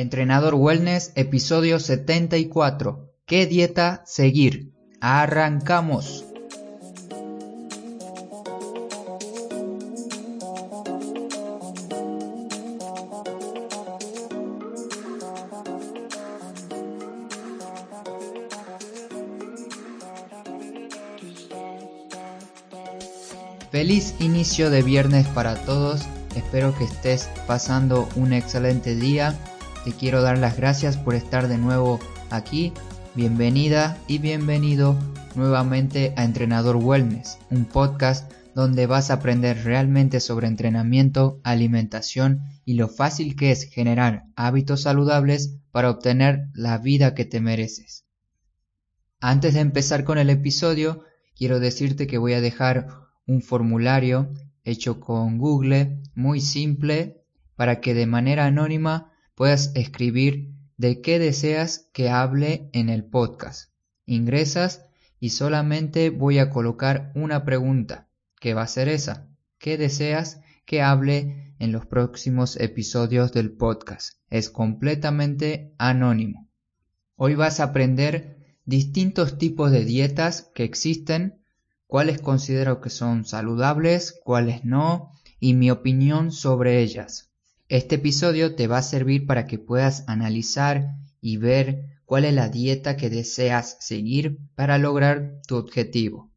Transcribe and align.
Entrenador 0.00 0.54
Wellness, 0.54 1.12
episodio 1.14 1.78
74. 1.78 3.12
¿Qué 3.26 3.44
dieta 3.44 4.02
seguir? 4.06 4.72
Arrancamos. 5.02 6.24
Feliz 23.70 24.14
inicio 24.18 24.70
de 24.70 24.82
viernes 24.82 25.26
para 25.28 25.56
todos. 25.66 26.00
Espero 26.34 26.74
que 26.74 26.84
estés 26.84 27.28
pasando 27.46 28.08
un 28.16 28.32
excelente 28.32 28.96
día 28.96 29.38
te 29.84 29.92
quiero 29.92 30.20
dar 30.22 30.38
las 30.38 30.56
gracias 30.56 30.96
por 30.96 31.14
estar 31.14 31.48
de 31.48 31.56
nuevo 31.56 32.00
aquí. 32.30 32.72
Bienvenida 33.14 33.96
y 34.06 34.18
bienvenido 34.18 34.96
nuevamente 35.34 36.12
a 36.16 36.24
Entrenador 36.24 36.76
Wellness, 36.76 37.38
un 37.50 37.64
podcast 37.64 38.30
donde 38.54 38.86
vas 38.86 39.10
a 39.10 39.14
aprender 39.14 39.64
realmente 39.64 40.20
sobre 40.20 40.48
entrenamiento, 40.48 41.40
alimentación 41.44 42.42
y 42.64 42.74
lo 42.74 42.88
fácil 42.88 43.36
que 43.36 43.52
es 43.52 43.64
generar 43.64 44.24
hábitos 44.36 44.82
saludables 44.82 45.56
para 45.70 45.90
obtener 45.90 46.48
la 46.52 46.76
vida 46.78 47.14
que 47.14 47.24
te 47.24 47.40
mereces. 47.40 48.04
Antes 49.20 49.54
de 49.54 49.60
empezar 49.60 50.04
con 50.04 50.18
el 50.18 50.30
episodio, 50.30 51.04
quiero 51.34 51.58
decirte 51.58 52.06
que 52.06 52.18
voy 52.18 52.34
a 52.34 52.40
dejar 52.40 52.88
un 53.26 53.40
formulario 53.40 54.30
hecho 54.64 55.00
con 55.00 55.38
Google 55.38 56.02
muy 56.14 56.40
simple 56.40 57.22
para 57.56 57.80
que 57.80 57.94
de 57.94 58.06
manera 58.06 58.46
anónima 58.46 59.09
puedas 59.40 59.72
escribir 59.74 60.52
de 60.76 61.00
qué 61.00 61.18
deseas 61.18 61.88
que 61.94 62.10
hable 62.10 62.68
en 62.74 62.90
el 62.90 63.06
podcast. 63.06 63.72
Ingresas 64.04 64.84
y 65.18 65.30
solamente 65.30 66.10
voy 66.10 66.38
a 66.38 66.50
colocar 66.50 67.10
una 67.14 67.42
pregunta, 67.46 68.10
que 68.38 68.52
va 68.52 68.60
a 68.60 68.66
ser 68.66 68.90
esa. 68.90 69.30
¿Qué 69.56 69.78
deseas 69.78 70.42
que 70.66 70.82
hable 70.82 71.54
en 71.58 71.72
los 71.72 71.86
próximos 71.86 72.60
episodios 72.60 73.32
del 73.32 73.50
podcast? 73.50 74.18
Es 74.28 74.50
completamente 74.50 75.74
anónimo. 75.78 76.50
Hoy 77.16 77.34
vas 77.34 77.60
a 77.60 77.64
aprender 77.64 78.58
distintos 78.66 79.38
tipos 79.38 79.70
de 79.70 79.86
dietas 79.86 80.50
que 80.54 80.64
existen, 80.64 81.40
cuáles 81.86 82.20
considero 82.20 82.82
que 82.82 82.90
son 82.90 83.24
saludables, 83.24 84.20
cuáles 84.22 84.66
no, 84.66 85.12
y 85.38 85.54
mi 85.54 85.70
opinión 85.70 86.30
sobre 86.30 86.82
ellas. 86.82 87.29
Este 87.70 87.94
episodio 87.94 88.56
te 88.56 88.66
va 88.66 88.78
a 88.78 88.82
servir 88.82 89.26
para 89.26 89.46
que 89.46 89.56
puedas 89.56 90.02
analizar 90.08 90.96
y 91.20 91.36
ver 91.36 92.00
cuál 92.04 92.24
es 92.24 92.34
la 92.34 92.48
dieta 92.48 92.96
que 92.96 93.10
deseas 93.10 93.76
seguir 93.78 94.40
para 94.56 94.76
lograr 94.76 95.40
tu 95.46 95.54
objetivo. 95.54 96.32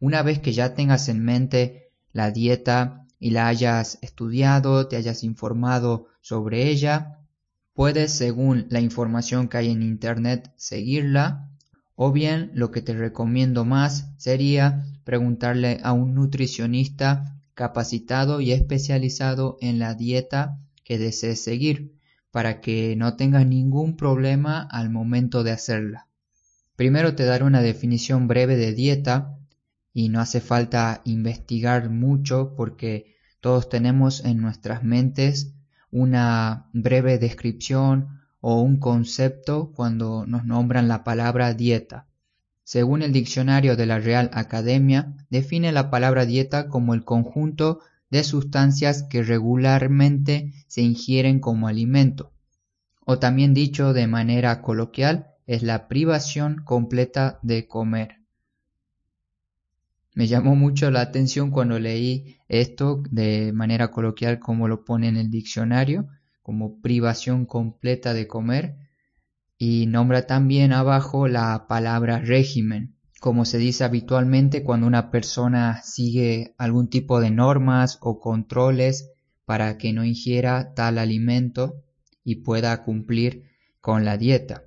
Una 0.00 0.22
vez 0.22 0.38
que 0.38 0.52
ya 0.52 0.74
tengas 0.74 1.08
en 1.08 1.24
mente 1.24 1.94
la 2.12 2.30
dieta 2.30 3.06
y 3.18 3.30
la 3.30 3.48
hayas 3.48 3.98
estudiado, 4.02 4.86
te 4.86 4.96
hayas 4.96 5.24
informado 5.24 6.08
sobre 6.20 6.68
ella, 6.68 7.24
puedes, 7.72 8.12
según 8.12 8.66
la 8.68 8.80
información 8.80 9.48
que 9.48 9.56
hay 9.56 9.70
en 9.70 9.82
Internet, 9.82 10.52
seguirla, 10.56 11.48
o 11.94 12.12
bien 12.12 12.50
lo 12.52 12.70
que 12.70 12.82
te 12.82 12.92
recomiendo 12.92 13.64
más 13.64 14.12
sería 14.18 14.84
preguntarle 15.04 15.80
a 15.82 15.94
un 15.94 16.14
nutricionista 16.14 17.39
capacitado 17.54 18.40
y 18.40 18.52
especializado 18.52 19.56
en 19.60 19.78
la 19.78 19.94
dieta 19.94 20.58
que 20.84 20.98
desees 20.98 21.42
seguir 21.42 21.94
para 22.30 22.60
que 22.60 22.94
no 22.96 23.16
tengas 23.16 23.46
ningún 23.46 23.96
problema 23.96 24.62
al 24.62 24.90
momento 24.90 25.42
de 25.42 25.52
hacerla. 25.52 26.08
Primero 26.76 27.14
te 27.14 27.24
daré 27.24 27.44
una 27.44 27.62
definición 27.62 28.28
breve 28.28 28.56
de 28.56 28.72
dieta 28.72 29.36
y 29.92 30.08
no 30.08 30.20
hace 30.20 30.40
falta 30.40 31.02
investigar 31.04 31.90
mucho 31.90 32.54
porque 32.56 33.16
todos 33.40 33.68
tenemos 33.68 34.24
en 34.24 34.40
nuestras 34.40 34.82
mentes 34.82 35.54
una 35.90 36.68
breve 36.72 37.18
descripción 37.18 38.20
o 38.40 38.60
un 38.60 38.78
concepto 38.78 39.72
cuando 39.74 40.24
nos 40.26 40.44
nombran 40.44 40.88
la 40.88 41.04
palabra 41.04 41.52
dieta. 41.54 42.06
Según 42.70 43.02
el 43.02 43.12
diccionario 43.12 43.74
de 43.74 43.84
la 43.84 43.98
Real 43.98 44.30
Academia, 44.32 45.12
define 45.28 45.72
la 45.72 45.90
palabra 45.90 46.24
dieta 46.24 46.68
como 46.68 46.94
el 46.94 47.04
conjunto 47.04 47.80
de 48.10 48.22
sustancias 48.22 49.02
que 49.02 49.24
regularmente 49.24 50.52
se 50.68 50.82
ingieren 50.82 51.40
como 51.40 51.66
alimento, 51.66 52.32
o 53.04 53.18
también 53.18 53.54
dicho 53.54 53.92
de 53.92 54.06
manera 54.06 54.62
coloquial, 54.62 55.32
es 55.48 55.64
la 55.64 55.88
privación 55.88 56.62
completa 56.64 57.40
de 57.42 57.66
comer. 57.66 58.18
Me 60.14 60.28
llamó 60.28 60.54
mucho 60.54 60.92
la 60.92 61.00
atención 61.00 61.50
cuando 61.50 61.80
leí 61.80 62.36
esto 62.46 63.02
de 63.10 63.50
manera 63.52 63.90
coloquial 63.90 64.38
como 64.38 64.68
lo 64.68 64.84
pone 64.84 65.08
en 65.08 65.16
el 65.16 65.28
diccionario, 65.28 66.06
como 66.40 66.80
privación 66.80 67.46
completa 67.46 68.14
de 68.14 68.28
comer, 68.28 68.76
y 69.62 69.84
nombra 69.84 70.26
también 70.26 70.72
abajo 70.72 71.28
la 71.28 71.66
palabra 71.68 72.18
régimen, 72.18 72.96
como 73.20 73.44
se 73.44 73.58
dice 73.58 73.84
habitualmente 73.84 74.64
cuando 74.64 74.86
una 74.86 75.10
persona 75.10 75.82
sigue 75.82 76.54
algún 76.56 76.88
tipo 76.88 77.20
de 77.20 77.30
normas 77.30 77.98
o 78.00 78.20
controles 78.20 79.10
para 79.44 79.76
que 79.76 79.92
no 79.92 80.02
ingiera 80.02 80.72
tal 80.72 80.96
alimento 80.96 81.84
y 82.24 82.36
pueda 82.36 82.82
cumplir 82.82 83.50
con 83.82 84.06
la 84.06 84.16
dieta. 84.16 84.64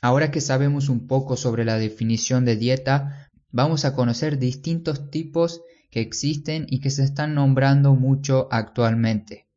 Ahora 0.00 0.30
que 0.30 0.40
sabemos 0.40 0.88
un 0.88 1.06
poco 1.06 1.36
sobre 1.36 1.66
la 1.66 1.76
definición 1.76 2.46
de 2.46 2.56
dieta, 2.56 3.30
vamos 3.52 3.84
a 3.84 3.94
conocer 3.94 4.38
distintos 4.38 5.10
tipos 5.10 5.60
que 5.90 6.00
existen 6.00 6.64
y 6.70 6.80
que 6.80 6.88
se 6.88 7.04
están 7.04 7.34
nombrando 7.34 7.94
mucho 7.94 8.48
actualmente. 8.50 9.48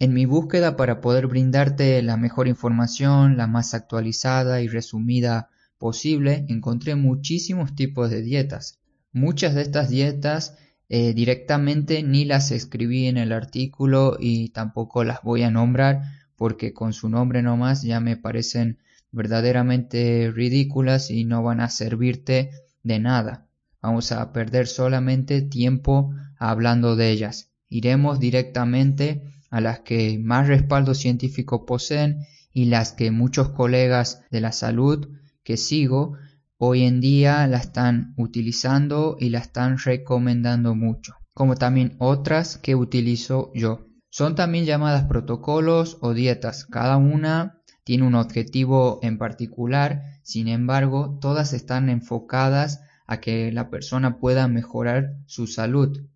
En 0.00 0.14
mi 0.14 0.24
búsqueda 0.24 0.76
para 0.76 1.02
poder 1.02 1.26
brindarte 1.26 2.00
la 2.00 2.16
mejor 2.16 2.48
información, 2.48 3.36
la 3.36 3.46
más 3.46 3.74
actualizada 3.74 4.62
y 4.62 4.66
resumida 4.66 5.50
posible, 5.76 6.46
encontré 6.48 6.94
muchísimos 6.94 7.74
tipos 7.74 8.08
de 8.08 8.22
dietas. 8.22 8.78
Muchas 9.12 9.54
de 9.54 9.60
estas 9.60 9.90
dietas 9.90 10.56
eh, 10.88 11.12
directamente 11.12 12.02
ni 12.02 12.24
las 12.24 12.50
escribí 12.50 13.08
en 13.08 13.18
el 13.18 13.30
artículo 13.30 14.16
y 14.18 14.48
tampoco 14.48 15.04
las 15.04 15.22
voy 15.22 15.42
a 15.42 15.50
nombrar 15.50 16.00
porque 16.34 16.72
con 16.72 16.94
su 16.94 17.10
nombre 17.10 17.42
nomás 17.42 17.82
ya 17.82 18.00
me 18.00 18.16
parecen 18.16 18.78
verdaderamente 19.12 20.32
ridículas 20.34 21.10
y 21.10 21.26
no 21.26 21.42
van 21.42 21.60
a 21.60 21.68
servirte 21.68 22.52
de 22.82 23.00
nada. 23.00 23.48
Vamos 23.82 24.12
a 24.12 24.32
perder 24.32 24.66
solamente 24.66 25.42
tiempo 25.42 26.14
hablando 26.38 26.96
de 26.96 27.10
ellas. 27.10 27.50
Iremos 27.68 28.18
directamente 28.18 29.22
a 29.50 29.60
las 29.60 29.80
que 29.80 30.18
más 30.18 30.48
respaldo 30.48 30.94
científico 30.94 31.66
poseen 31.66 32.26
y 32.52 32.66
las 32.66 32.92
que 32.92 33.10
muchos 33.10 33.50
colegas 33.50 34.22
de 34.30 34.40
la 34.40 34.52
salud 34.52 35.08
que 35.42 35.56
sigo 35.56 36.16
hoy 36.56 36.82
en 36.82 37.00
día 37.00 37.46
la 37.46 37.58
están 37.58 38.14
utilizando 38.16 39.16
y 39.18 39.30
la 39.30 39.38
están 39.38 39.78
recomendando 39.78 40.74
mucho, 40.74 41.14
como 41.34 41.56
también 41.56 41.96
otras 41.98 42.58
que 42.58 42.74
utilizo 42.74 43.50
yo. 43.54 43.86
Son 44.10 44.34
también 44.34 44.64
llamadas 44.64 45.04
protocolos 45.04 45.98
o 46.00 46.14
dietas, 46.14 46.66
cada 46.66 46.96
una 46.96 47.60
tiene 47.84 48.06
un 48.06 48.14
objetivo 48.14 49.00
en 49.02 49.18
particular, 49.18 50.20
sin 50.22 50.48
embargo, 50.48 51.18
todas 51.20 51.52
están 51.52 51.88
enfocadas 51.88 52.82
a 53.06 53.20
que 53.20 53.50
la 53.50 53.70
persona 53.70 54.18
pueda 54.18 54.46
mejorar 54.46 55.16
su 55.26 55.46
salud. 55.46 56.06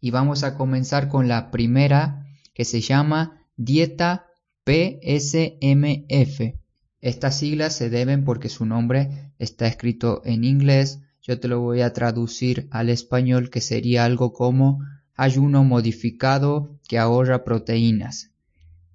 Y 0.00 0.10
vamos 0.10 0.44
a 0.44 0.54
comenzar 0.54 1.08
con 1.08 1.28
la 1.28 1.50
primera 1.50 2.27
que 2.58 2.64
se 2.64 2.80
llama 2.80 3.46
Dieta 3.56 4.26
PSMF. 4.64 6.40
Estas 7.00 7.38
siglas 7.38 7.76
se 7.76 7.88
deben 7.88 8.24
porque 8.24 8.48
su 8.48 8.66
nombre 8.66 9.30
está 9.38 9.68
escrito 9.68 10.22
en 10.24 10.42
inglés. 10.42 10.98
Yo 11.22 11.38
te 11.38 11.46
lo 11.46 11.60
voy 11.60 11.82
a 11.82 11.92
traducir 11.92 12.66
al 12.72 12.88
español 12.88 13.50
que 13.50 13.60
sería 13.60 14.04
algo 14.04 14.32
como 14.32 14.80
ayuno 15.14 15.62
modificado 15.62 16.80
que 16.88 16.98
ahorra 16.98 17.44
proteínas. 17.44 18.32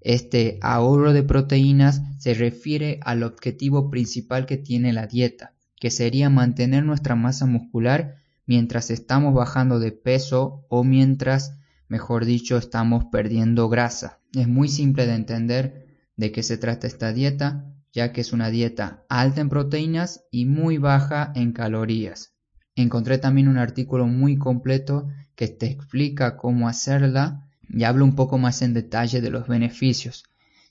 Este 0.01 0.59
ahorro 0.61 1.13
de 1.13 1.23
proteínas 1.23 2.01
se 2.19 2.33
refiere 2.33 2.99
al 3.01 3.23
objetivo 3.23 3.89
principal 3.89 4.45
que 4.45 4.57
tiene 4.57 4.91
la 4.91 5.07
dieta, 5.07 5.53
que 5.79 5.89
sería 5.89 6.29
mantener 6.29 6.83
nuestra 6.83 7.15
masa 7.15 7.45
muscular 7.45 8.17
mientras 8.45 8.91
estamos 8.91 9.33
bajando 9.33 9.79
de 9.79 9.93
peso 9.93 10.65
o 10.67 10.83
mientras 10.83 11.53
mejor 11.87 12.25
dicho, 12.25 12.57
estamos 12.57 13.05
perdiendo 13.11 13.69
grasa. 13.69 14.19
Es 14.33 14.47
muy 14.47 14.67
simple 14.67 15.05
de 15.05 15.15
entender 15.15 15.87
de 16.15 16.31
qué 16.31 16.43
se 16.43 16.57
trata 16.57 16.87
esta 16.87 17.13
dieta, 17.13 17.73
ya 17.91 18.11
que 18.11 18.21
es 18.21 18.33
una 18.33 18.49
dieta 18.49 19.05
alta 19.09 19.41
en 19.41 19.49
proteínas 19.49 20.25
y 20.31 20.45
muy 20.45 20.77
baja 20.77 21.31
en 21.35 21.53
calorías. 21.53 22.33
Encontré 22.75 23.19
también 23.19 23.47
un 23.47 23.57
artículo 23.57 24.07
muy 24.07 24.37
completo 24.37 25.07
que 25.35 25.47
te 25.47 25.67
explica 25.67 26.37
cómo 26.37 26.67
hacerla 26.67 27.49
y 27.69 27.83
habla 27.83 28.03
un 28.03 28.15
poco 28.15 28.37
más 28.37 28.61
en 28.61 28.73
detalle 28.73 29.21
de 29.21 29.29
los 29.29 29.47
beneficios. 29.47 30.23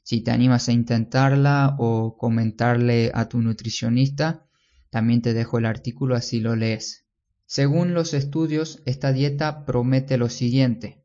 Si 0.03 0.21
te 0.21 0.33
animas 0.33 0.69
a 0.69 0.73
intentarla 0.73 1.77
o 1.79 2.17
comentarle 2.17 3.13
a 3.15 3.29
tu 3.29 3.41
nutricionista, 3.41 4.47
también 4.91 5.23
te 5.23 5.33
dejo 5.33 5.59
el 5.59 5.67
artículo 5.67 6.17
así 6.17 6.41
lo 6.41 6.57
lees. 6.57 7.07
Según 7.47 7.95
los 7.95 8.15
estudios, 8.15 8.83
esta 8.85 9.13
dieta 9.13 9.65
promete 9.65 10.17
lo 10.17 10.29
siguiente, 10.29 11.02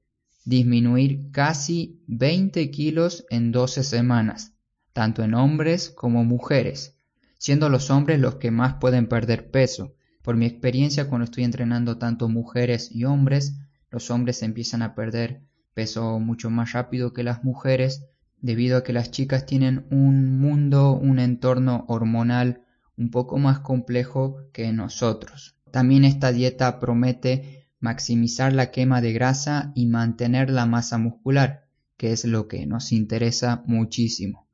disminuir 0.47 1.29
casi 1.31 2.01
20 2.07 2.71
kilos 2.71 3.25
en 3.29 3.51
12 3.51 3.83
semanas, 3.83 4.53
tanto 4.93 5.21
en 5.21 5.33
hombres 5.33 5.89
como 5.89 6.23
mujeres, 6.23 6.95
siendo 7.37 7.67
los 7.67 7.91
hombres 7.91 8.21
los 8.21 8.35
que 8.35 8.49
más 8.49 8.75
pueden 8.75 9.07
perder 9.07 9.51
peso. 9.51 9.95
Por 10.21 10.37
mi 10.37 10.45
experiencia 10.45 11.09
cuando 11.09 11.25
estoy 11.25 11.43
entrenando 11.43 11.97
tanto 11.97 12.29
mujeres 12.29 12.89
y 12.93 13.03
hombres, 13.03 13.57
los 13.91 14.09
hombres 14.09 14.41
empiezan 14.41 14.83
a 14.83 14.95
perder 14.95 15.41
peso 15.73 16.17
mucho 16.17 16.49
más 16.49 16.71
rápido 16.71 17.11
que 17.11 17.23
las 17.23 17.43
mujeres, 17.43 18.05
debido 18.39 18.77
a 18.77 18.83
que 18.85 18.93
las 18.93 19.11
chicas 19.11 19.45
tienen 19.45 19.85
un 19.91 20.39
mundo, 20.39 20.93
un 20.93 21.19
entorno 21.19 21.83
hormonal 21.89 22.61
un 22.95 23.11
poco 23.11 23.37
más 23.37 23.59
complejo 23.59 24.37
que 24.53 24.71
nosotros. 24.71 25.57
También 25.71 26.05
esta 26.05 26.31
dieta 26.31 26.79
promete 26.79 27.56
maximizar 27.79 28.53
la 28.53 28.71
quema 28.71 29.01
de 29.01 29.13
grasa 29.13 29.71
y 29.75 29.85
mantener 29.85 30.49
la 30.49 30.65
masa 30.65 30.97
muscular, 30.97 31.67
que 31.97 32.11
es 32.11 32.25
lo 32.25 32.47
que 32.47 32.65
nos 32.65 32.91
interesa 32.91 33.63
muchísimo. 33.65 34.47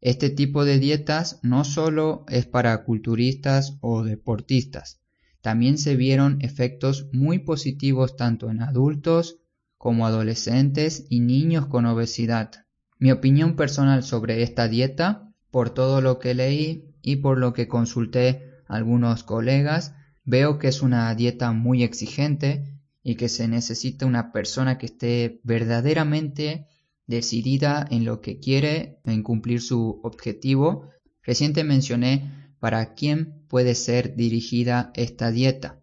Este 0.00 0.30
tipo 0.30 0.64
de 0.64 0.78
dietas 0.78 1.38
no 1.42 1.64
solo 1.64 2.24
es 2.28 2.46
para 2.46 2.84
culturistas 2.84 3.78
o 3.80 4.02
deportistas, 4.02 5.02
también 5.42 5.76
se 5.76 5.96
vieron 5.96 6.38
efectos 6.40 7.08
muy 7.12 7.40
positivos 7.40 8.16
tanto 8.16 8.48
en 8.48 8.62
adultos 8.62 9.40
como 9.76 10.06
adolescentes 10.06 11.04
y 11.08 11.18
niños 11.18 11.66
con 11.66 11.84
obesidad. 11.84 12.64
Mi 13.00 13.10
opinión 13.10 13.56
personal 13.56 14.04
sobre 14.04 14.44
esta 14.44 14.68
dieta, 14.68 15.34
por 15.50 15.70
todo 15.70 16.00
lo 16.00 16.20
que 16.20 16.34
leí 16.34 16.94
y 17.02 17.16
por 17.16 17.38
lo 17.38 17.52
que 17.52 17.66
consulté 17.66 18.52
a 18.68 18.76
algunos 18.76 19.24
colegas, 19.24 19.96
veo 20.24 20.58
que 20.58 20.68
es 20.68 20.82
una 20.82 21.14
dieta 21.14 21.52
muy 21.52 21.82
exigente 21.82 22.80
y 23.02 23.16
que 23.16 23.28
se 23.28 23.48
necesita 23.48 24.06
una 24.06 24.32
persona 24.32 24.78
que 24.78 24.86
esté 24.86 25.40
verdaderamente 25.42 26.66
decidida 27.06 27.86
en 27.90 28.04
lo 28.04 28.20
que 28.20 28.38
quiere, 28.38 29.00
en 29.04 29.22
cumplir 29.22 29.60
su 29.60 30.00
objetivo. 30.02 30.90
Reciente 31.22 31.64
mencioné 31.64 32.54
para 32.60 32.94
quién 32.94 33.44
puede 33.48 33.74
ser 33.74 34.14
dirigida 34.16 34.92
esta 34.94 35.30
dieta. 35.30 35.80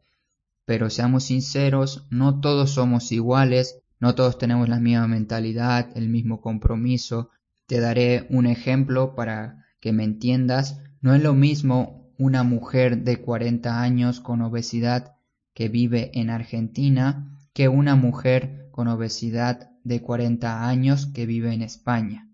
Pero 0.66 0.90
seamos 0.90 1.26
sinceros, 1.26 2.08
no 2.10 2.40
todos 2.40 2.72
somos 2.72 3.12
iguales 3.12 3.82
no 4.00 4.16
todos 4.16 4.38
tenemos 4.38 4.70
la 4.70 4.80
misma 4.80 5.08
mentalidad, 5.08 5.90
el 5.96 6.08
mismo 6.08 6.40
compromiso. 6.40 7.32
Te 7.68 7.82
daré 7.82 8.28
un 8.30 8.46
ejemplo 8.46 9.14
para 9.14 9.66
que 9.82 9.92
me 9.92 10.06
entiendas. 10.06 10.80
No 11.02 11.14
es 11.14 11.22
lo 11.22 11.34
mismo 11.34 11.99
una 12.20 12.44
mujer 12.44 13.06
de 13.06 13.22
40 13.22 13.82
años 13.82 14.20
con 14.20 14.42
obesidad 14.42 15.16
que 15.54 15.70
vive 15.70 16.12
en 16.20 16.30
Argentina 16.30 17.40
que 17.54 17.70
una 17.70 17.96
mujer 17.96 18.68
con 18.72 18.90
obesidad 18.90 19.72
de 19.86 20.02
40 20.02 20.68
años 20.68 21.08
que 21.08 21.26
vive 21.26 21.54
en 21.54 21.62
España. 21.62 22.30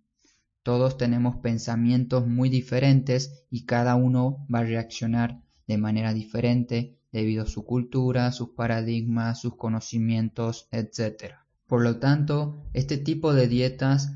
Todos 0.64 0.98
tenemos 0.98 1.36
pensamientos 1.38 2.28
muy 2.28 2.50
diferentes 2.50 3.46
y 3.52 3.66
cada 3.66 3.94
uno 3.94 4.48
va 4.54 4.60
a 4.60 4.64
reaccionar 4.64 5.40
de 5.68 5.78
manera 5.78 6.14
diferente 6.14 6.98
debido 7.12 7.44
a 7.44 7.48
su 7.48 7.64
cultura, 7.64 8.32
sus 8.32 8.50
paradigmas, 8.50 9.40
sus 9.40 9.56
conocimientos, 9.56 10.68
etc. 10.72 11.36
Por 11.68 11.84
lo 11.84 12.00
tanto, 12.00 12.66
este 12.74 12.98
tipo 12.98 13.36
de 13.36 13.48
dietas 13.48 14.14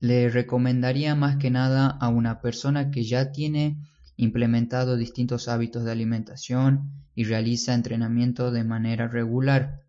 le 0.00 0.28
recomendaría 0.28 1.14
más 1.14 1.36
que 1.36 1.50
nada 1.50 1.86
a 1.86 2.08
una 2.08 2.40
persona 2.40 2.90
que 2.90 3.04
ya 3.04 3.30
tiene 3.30 3.78
implementado 4.22 4.96
distintos 4.96 5.48
hábitos 5.48 5.84
de 5.84 5.92
alimentación 5.92 6.92
y 7.14 7.24
realiza 7.24 7.74
entrenamiento 7.74 8.50
de 8.50 8.64
manera 8.64 9.08
regular. 9.08 9.82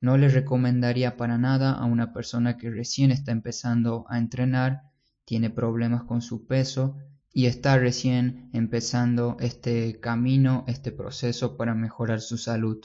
No 0.00 0.16
le 0.16 0.28
recomendaría 0.28 1.16
para 1.16 1.38
nada 1.38 1.72
a 1.72 1.84
una 1.84 2.12
persona 2.12 2.56
que 2.56 2.70
recién 2.70 3.10
está 3.10 3.32
empezando 3.32 4.06
a 4.08 4.18
entrenar, 4.18 4.82
tiene 5.24 5.50
problemas 5.50 6.04
con 6.04 6.22
su 6.22 6.46
peso 6.46 6.96
y 7.32 7.46
está 7.46 7.78
recién 7.78 8.48
empezando 8.52 9.36
este 9.40 9.98
camino, 10.00 10.64
este 10.66 10.92
proceso 10.92 11.56
para 11.56 11.74
mejorar 11.74 12.20
su 12.20 12.38
salud. 12.38 12.78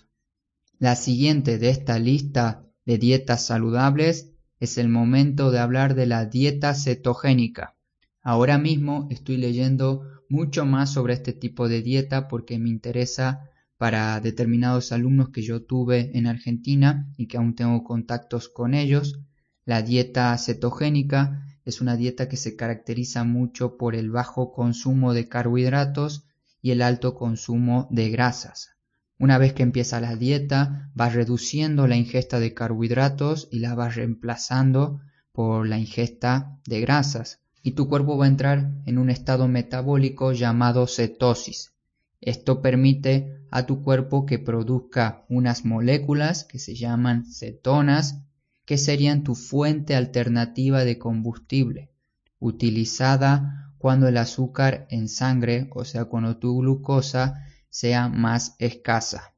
La 0.80 0.96
siguiente 0.96 1.58
de 1.58 1.70
esta 1.70 2.00
lista 2.00 2.66
de 2.86 2.98
dietas 2.98 3.46
saludables, 3.46 4.32
es 4.60 4.78
el 4.78 4.90
momento 4.90 5.52
de 5.52 5.60
hablar 5.60 5.96
de 5.96 6.06
la 6.06 6.26
dieta 6.26 6.74
cetogénica. 6.74 7.76
Ahora 8.22 8.58
mismo 8.58 9.08
estoy 9.12 9.38
leyendo 9.38 10.04
mucho 10.30 10.66
más 10.66 10.92
sobre 10.94 11.14
este 11.14 11.34
tipo 11.34 11.68
de 11.68 11.82
dieta 11.82 12.28
porque 12.28 12.60
me 12.60 12.70
interesa 12.70 13.50
para 13.78 14.20
determinados 14.22 14.92
alumnos 14.92 15.30
que 15.30 15.42
yo 15.42 15.64
tuve 15.64 16.18
en 16.18 16.28
Argentina 16.28 17.12
y 17.18 17.28
que 17.28 17.38
aún 17.38 17.56
tengo 17.56 17.84
contactos 17.84 18.50
con 18.50 18.74
ellos. 18.74 19.20
La 19.66 19.82
dieta 19.82 20.38
cetogénica 20.38 21.46
es 21.66 21.82
una 21.82 21.98
dieta 21.98 22.30
que 22.30 22.38
se 22.38 22.56
caracteriza 22.56 23.24
mucho 23.24 23.78
por 23.78 23.96
el 23.96 24.12
bajo 24.12 24.54
consumo 24.54 25.14
de 25.14 25.28
carbohidratos 25.28 26.26
y 26.62 26.72
el 26.72 26.82
alto 26.82 27.16
consumo 27.16 27.88
de 27.92 28.10
grasas. 28.10 28.70
Una 29.18 29.38
vez 29.38 29.54
que 29.54 29.64
empieza 29.64 30.02
la 30.02 30.16
dieta, 30.16 30.92
vas 30.94 31.14
reduciendo 31.14 31.88
la 31.88 31.96
ingesta 31.96 32.40
de 32.40 32.54
carbohidratos 32.54 33.48
y 33.52 33.60
la 33.60 33.74
vas 33.74 33.96
reemplazando 33.96 35.00
por 35.32 35.68
la 35.68 35.78
ingesta 35.78 36.60
de 36.66 36.82
grasas. 36.82 37.40
Y 37.66 37.72
tu 37.72 37.90
cuerpo 37.90 38.16
va 38.16 38.26
a 38.26 38.28
entrar 38.28 38.70
en 38.86 39.00
un 39.00 39.10
estado 39.10 39.48
metabólico 39.48 40.34
llamado 40.34 40.86
cetosis. 40.86 41.74
Esto 42.22 42.62
permite 42.62 43.40
a 43.50 43.66
tu 43.66 43.82
cuerpo 43.82 44.28
que 44.28 44.38
produzca 44.38 45.26
unas 45.30 45.66
moléculas 45.66 46.44
que 46.44 46.60
se 46.60 46.76
llaman 46.76 47.26
cetonas, 47.26 48.22
que 48.66 48.78
serían 48.78 49.24
tu 49.24 49.34
fuente 49.34 49.96
alternativa 49.96 50.86
de 50.86 51.00
combustible, 51.00 51.90
utilizada 52.38 53.74
cuando 53.80 54.08
el 54.08 54.18
azúcar 54.18 54.86
en 54.92 55.10
sangre, 55.10 55.68
o 55.74 55.86
sea, 55.86 56.06
cuando 56.06 56.38
tu 56.38 56.60
glucosa 56.60 57.48
sea 57.70 58.10
más 58.10 58.56
escasa. 58.60 59.34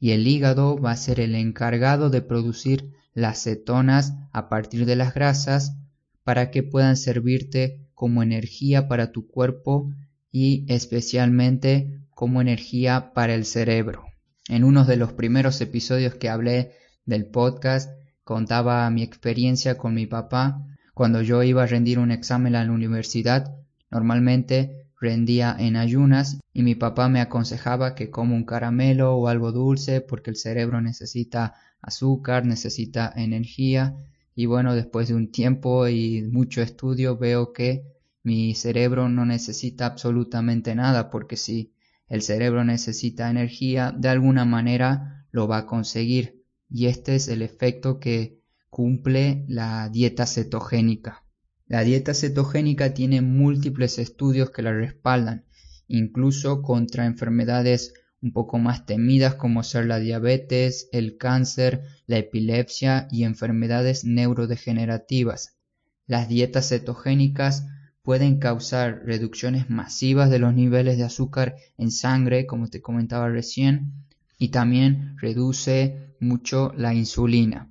Y 0.00 0.12
el 0.12 0.26
hígado 0.26 0.78
va 0.78 0.92
a 0.92 0.96
ser 0.96 1.20
el 1.20 1.34
encargado 1.34 2.08
de 2.08 2.22
producir 2.22 2.94
las 3.12 3.42
cetonas 3.42 4.14
a 4.32 4.48
partir 4.48 4.86
de 4.86 4.96
las 4.96 5.12
grasas 5.12 5.76
para 6.24 6.50
que 6.50 6.62
puedan 6.62 6.96
servirte 6.96 7.78
como 7.94 8.22
energía 8.22 8.88
para 8.88 9.12
tu 9.12 9.28
cuerpo 9.28 9.92
y 10.32 10.64
especialmente 10.68 12.00
como 12.10 12.40
energía 12.40 13.12
para 13.14 13.34
el 13.34 13.44
cerebro. 13.44 14.04
En 14.48 14.64
uno 14.64 14.84
de 14.84 14.96
los 14.96 15.12
primeros 15.12 15.60
episodios 15.60 16.14
que 16.16 16.28
hablé 16.28 16.72
del 17.06 17.26
podcast 17.26 17.90
contaba 18.24 18.88
mi 18.90 19.02
experiencia 19.02 19.76
con 19.76 19.94
mi 19.94 20.06
papá 20.06 20.66
cuando 20.94 21.22
yo 21.22 21.42
iba 21.42 21.62
a 21.62 21.66
rendir 21.66 21.98
un 21.98 22.10
examen 22.10 22.54
a 22.54 22.64
la 22.64 22.72
universidad. 22.72 23.56
Normalmente 23.90 24.86
rendía 25.00 25.54
en 25.58 25.76
ayunas 25.76 26.38
y 26.52 26.62
mi 26.62 26.74
papá 26.74 27.08
me 27.08 27.20
aconsejaba 27.20 27.94
que 27.94 28.10
coma 28.10 28.34
un 28.34 28.44
caramelo 28.44 29.14
o 29.16 29.28
algo 29.28 29.52
dulce 29.52 30.00
porque 30.00 30.30
el 30.30 30.36
cerebro 30.36 30.80
necesita 30.80 31.54
azúcar, 31.82 32.46
necesita 32.46 33.12
energía 33.14 33.96
y 34.34 34.46
bueno, 34.46 34.74
después 34.74 35.08
de 35.08 35.14
un 35.14 35.30
tiempo 35.30 35.88
y 35.88 36.22
mucho 36.22 36.60
estudio 36.62 37.16
veo 37.16 37.52
que 37.52 37.84
mi 38.22 38.54
cerebro 38.54 39.08
no 39.08 39.24
necesita 39.26 39.86
absolutamente 39.86 40.74
nada 40.74 41.10
porque 41.10 41.36
si 41.36 41.72
el 42.08 42.22
cerebro 42.22 42.64
necesita 42.64 43.30
energía, 43.30 43.92
de 43.96 44.08
alguna 44.08 44.44
manera 44.44 45.26
lo 45.30 45.46
va 45.46 45.58
a 45.58 45.66
conseguir 45.66 46.42
y 46.68 46.86
este 46.86 47.14
es 47.14 47.28
el 47.28 47.42
efecto 47.42 48.00
que 48.00 48.40
cumple 48.70 49.44
la 49.48 49.88
dieta 49.88 50.26
cetogénica. 50.26 51.24
La 51.66 51.82
dieta 51.82 52.12
cetogénica 52.12 52.92
tiene 52.92 53.20
múltiples 53.22 53.98
estudios 53.98 54.50
que 54.50 54.62
la 54.62 54.72
respaldan, 54.72 55.44
incluso 55.86 56.60
contra 56.62 57.06
enfermedades 57.06 57.94
un 58.24 58.32
poco 58.32 58.58
más 58.58 58.86
temidas 58.86 59.34
como 59.34 59.62
ser 59.62 59.84
la 59.84 59.98
diabetes, 59.98 60.88
el 60.92 61.18
cáncer, 61.18 61.82
la 62.06 62.16
epilepsia 62.16 63.06
y 63.10 63.24
enfermedades 63.24 64.06
neurodegenerativas. 64.06 65.58
Las 66.06 66.26
dietas 66.26 66.70
cetogénicas 66.70 67.66
pueden 68.02 68.38
causar 68.38 69.02
reducciones 69.04 69.68
masivas 69.68 70.30
de 70.30 70.38
los 70.38 70.54
niveles 70.54 70.96
de 70.96 71.04
azúcar 71.04 71.56
en 71.76 71.90
sangre, 71.90 72.46
como 72.46 72.68
te 72.68 72.80
comentaba 72.80 73.28
recién, 73.28 73.92
y 74.38 74.48
también 74.48 75.18
reduce 75.18 76.14
mucho 76.18 76.72
la 76.78 76.94
insulina. 76.94 77.70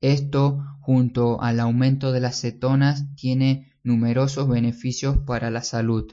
Esto, 0.00 0.64
junto 0.80 1.40
al 1.40 1.60
aumento 1.60 2.10
de 2.10 2.18
las 2.18 2.40
cetonas, 2.40 3.14
tiene 3.14 3.72
numerosos 3.84 4.48
beneficios 4.48 5.18
para 5.18 5.52
la 5.52 5.62
salud. 5.62 6.12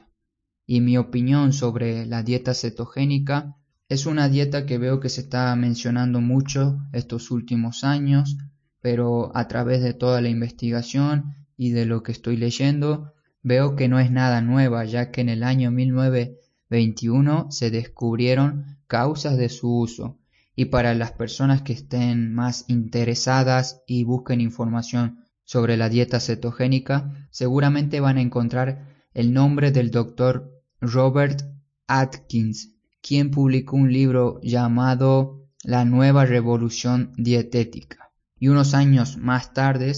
Y 0.66 0.80
mi 0.80 0.98
opinión 0.98 1.52
sobre 1.52 2.06
la 2.06 2.22
dieta 2.22 2.54
cetogénica 2.54 3.56
es 3.92 4.06
una 4.06 4.30
dieta 4.30 4.64
que 4.64 4.78
veo 4.78 5.00
que 5.00 5.10
se 5.10 5.20
está 5.20 5.54
mencionando 5.54 6.22
mucho 6.22 6.80
estos 6.94 7.30
últimos 7.30 7.84
años, 7.84 8.38
pero 8.80 9.36
a 9.36 9.48
través 9.48 9.82
de 9.82 9.92
toda 9.92 10.22
la 10.22 10.30
investigación 10.30 11.36
y 11.58 11.72
de 11.72 11.84
lo 11.84 12.02
que 12.02 12.12
estoy 12.12 12.38
leyendo, 12.38 13.12
veo 13.42 13.76
que 13.76 13.88
no 13.88 14.00
es 14.00 14.10
nada 14.10 14.40
nueva, 14.40 14.86
ya 14.86 15.10
que 15.10 15.20
en 15.20 15.28
el 15.28 15.42
año 15.42 15.70
1921 15.70 17.50
se 17.50 17.70
descubrieron 17.70 18.78
causas 18.86 19.36
de 19.36 19.50
su 19.50 19.78
uso. 19.78 20.18
Y 20.56 20.66
para 20.66 20.94
las 20.94 21.12
personas 21.12 21.60
que 21.60 21.74
estén 21.74 22.34
más 22.34 22.64
interesadas 22.68 23.82
y 23.86 24.04
busquen 24.04 24.40
información 24.40 25.26
sobre 25.44 25.76
la 25.76 25.90
dieta 25.90 26.18
cetogénica, 26.18 27.28
seguramente 27.30 28.00
van 28.00 28.16
a 28.16 28.22
encontrar 28.22 28.86
el 29.12 29.34
nombre 29.34 29.70
del 29.70 29.90
doctor 29.90 30.62
Robert 30.80 31.42
Atkins, 31.86 32.72
quien 33.02 33.30
publicó 33.30 33.76
un 33.76 33.92
libro 33.92 34.40
llamado 34.42 35.44
La 35.64 35.84
nueva 35.84 36.24
revolución 36.24 37.12
dietética. 37.16 38.12
Y 38.38 38.48
unos 38.48 38.74
años 38.74 39.18
más 39.18 39.52
tarde, 39.52 39.92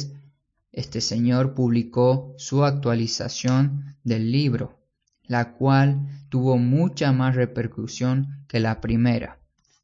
este 0.73 1.01
señor 1.01 1.55
publicó 1.55 2.35
su 2.39 2.65
actualización 2.65 3.97
del 4.03 4.33
libro, 4.33 4.81
la 5.23 5.53
cual 5.53 6.27
tuvo 6.29 6.59
mucha 6.59 7.13
más 7.13 7.37
repercusión 7.37 8.45
que 8.49 8.59
la 8.59 8.81
primera. 8.81 9.39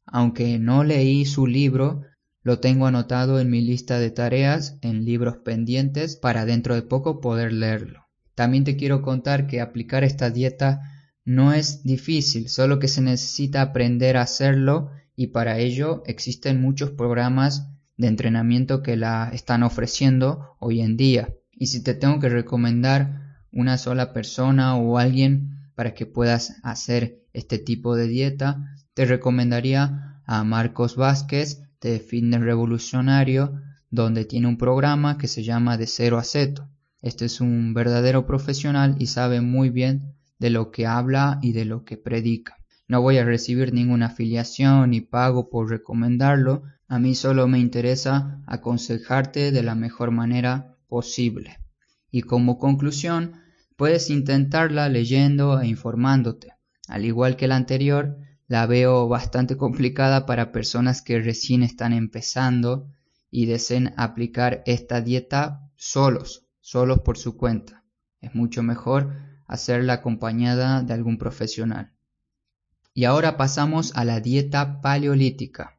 Aunque 0.05 0.59
no 0.59 0.83
leí 0.83 1.25
su 1.25 1.47
libro, 1.47 2.03
lo 2.43 2.59
tengo 2.59 2.87
anotado 2.87 3.39
en 3.39 3.49
mi 3.49 3.61
lista 3.61 3.99
de 3.99 4.09
tareas 4.09 4.77
en 4.81 5.05
libros 5.05 5.37
pendientes 5.37 6.15
para 6.15 6.45
dentro 6.45 6.75
de 6.75 6.81
poco 6.81 7.21
poder 7.21 7.53
leerlo. 7.53 8.07
También 8.35 8.63
te 8.63 8.75
quiero 8.75 9.01
contar 9.01 9.45
que 9.45 9.61
aplicar 9.61 10.03
esta 10.03 10.31
dieta 10.31 10.90
no 11.25 11.53
es 11.53 11.83
difícil, 11.83 12.49
solo 12.49 12.79
que 12.79 12.87
se 12.87 13.01
necesita 13.01 13.61
aprender 13.61 14.17
a 14.17 14.23
hacerlo 14.23 14.91
y 15.15 15.27
para 15.27 15.59
ello 15.59 16.03
existen 16.05 16.61
muchos 16.61 16.91
programas 16.91 17.67
de 17.97 18.07
entrenamiento 18.07 18.81
que 18.81 18.97
la 18.97 19.29
están 19.31 19.63
ofreciendo 19.63 20.55
hoy 20.59 20.81
en 20.81 20.97
día. 20.97 21.35
Y 21.51 21.67
si 21.67 21.83
te 21.83 21.93
tengo 21.93 22.19
que 22.19 22.29
recomendar 22.29 23.37
una 23.51 23.77
sola 23.77 24.13
persona 24.13 24.75
o 24.75 24.97
alguien 24.97 25.69
para 25.75 25.93
que 25.93 26.05
puedas 26.05 26.55
hacer 26.63 27.21
este 27.33 27.59
tipo 27.59 27.95
de 27.95 28.07
dieta, 28.07 28.75
te 28.93 29.05
recomendaría 29.05 30.21
a 30.25 30.43
Marcos 30.43 30.95
Vázquez 30.95 31.61
de 31.81 31.99
Fitness 31.99 32.41
Revolucionario, 32.41 33.61
donde 33.89 34.25
tiene 34.25 34.47
un 34.47 34.57
programa 34.57 35.17
que 35.17 35.27
se 35.27 35.43
llama 35.43 35.77
De 35.77 35.85
Cero 35.85 36.17
a 36.17 36.23
Ceto. 36.23 36.67
Este 37.01 37.25
es 37.25 37.41
un 37.41 37.73
verdadero 37.73 38.25
profesional 38.25 38.95
y 38.99 39.07
sabe 39.07 39.41
muy 39.41 39.69
bien 39.69 40.15
de 40.41 40.49
lo 40.49 40.71
que 40.71 40.87
habla 40.87 41.37
y 41.43 41.51
de 41.51 41.65
lo 41.65 41.85
que 41.85 41.97
predica. 41.97 42.57
No 42.87 42.99
voy 42.99 43.19
a 43.19 43.23
recibir 43.23 43.73
ninguna 43.73 44.07
afiliación 44.07 44.89
ni 44.89 44.99
pago 44.99 45.51
por 45.51 45.69
recomendarlo, 45.69 46.63
a 46.87 46.97
mí 46.97 47.13
solo 47.13 47.47
me 47.47 47.59
interesa 47.59 48.41
aconsejarte 48.47 49.51
de 49.51 49.61
la 49.61 49.75
mejor 49.75 50.09
manera 50.09 50.75
posible. 50.87 51.59
Y 52.09 52.23
como 52.23 52.57
conclusión, 52.57 53.33
puedes 53.77 54.09
intentarla 54.09 54.89
leyendo 54.89 55.61
e 55.61 55.67
informándote. 55.67 56.53
Al 56.87 57.05
igual 57.05 57.35
que 57.35 57.47
la 57.47 57.55
anterior, 57.55 58.17
la 58.47 58.65
veo 58.65 59.07
bastante 59.07 59.57
complicada 59.57 60.25
para 60.25 60.51
personas 60.51 61.03
que 61.03 61.21
recién 61.21 61.61
están 61.61 61.93
empezando 61.93 62.87
y 63.29 63.45
deseen 63.45 63.93
aplicar 63.95 64.63
esta 64.65 65.01
dieta 65.01 65.69
solos, 65.75 66.47
solos 66.61 67.01
por 67.01 67.19
su 67.19 67.37
cuenta. 67.37 67.83
Es 68.21 68.33
mucho 68.33 68.63
mejor 68.63 69.30
hacerla 69.51 69.93
acompañada 69.93 70.81
de 70.81 70.93
algún 70.93 71.17
profesional. 71.17 71.91
Y 72.93 73.03
ahora 73.03 73.35
pasamos 73.35 73.91
a 73.95 74.05
la 74.05 74.21
dieta 74.21 74.81
paleolítica. 74.81 75.77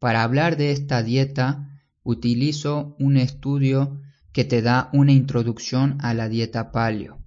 Para 0.00 0.24
hablar 0.24 0.56
de 0.56 0.72
esta 0.72 1.04
dieta, 1.04 1.80
utilizo 2.02 2.96
un 2.98 3.16
estudio 3.16 4.00
que 4.32 4.44
te 4.44 4.62
da 4.62 4.90
una 4.92 5.12
introducción 5.12 5.96
a 6.00 6.12
la 6.12 6.28
dieta 6.28 6.72
paleo. 6.72 7.18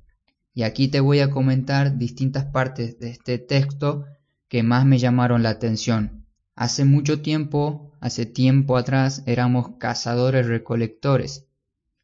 Y 0.54 0.64
aquí 0.64 0.90
te 0.90 1.00
voy 1.00 1.22
a 1.22 1.32
comentar 1.32 1.98
distintas 1.98 2.44
partes 2.46 3.00
de 3.00 3.10
este 3.10 3.38
texto 3.38 4.04
que 4.50 4.64
más 4.64 4.86
me 4.86 5.00
llamaron 5.00 5.42
la 5.42 5.52
atención. 5.52 6.26
Hace 6.56 6.84
mucho 6.84 7.22
tiempo, 7.22 7.94
hace 8.02 8.26
tiempo 8.26 8.76
atrás, 8.76 9.24
éramos 9.26 9.78
cazadores 9.78 10.48
recolectores, 10.48 11.46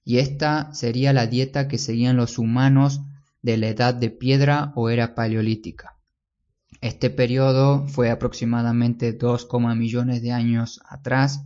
y 0.06 0.20
esta 0.20 0.74
sería 0.74 1.12
la 1.12 1.28
dieta 1.28 1.68
que 1.68 1.78
seguían 1.78 2.16
los 2.16 2.38
humanos 2.38 3.02
de 3.42 3.58
la 3.58 3.68
edad 3.70 3.94
de 3.94 4.10
piedra 4.10 4.72
o 4.76 4.90
era 4.90 5.16
paleolítica. 5.16 5.98
Este 6.82 7.10
periodo 7.10 7.88
fue 7.88 8.12
aproximadamente 8.12 9.14
2, 9.14 9.48
millones 9.76 10.22
de 10.22 10.32
años 10.32 10.80
atrás 10.88 11.46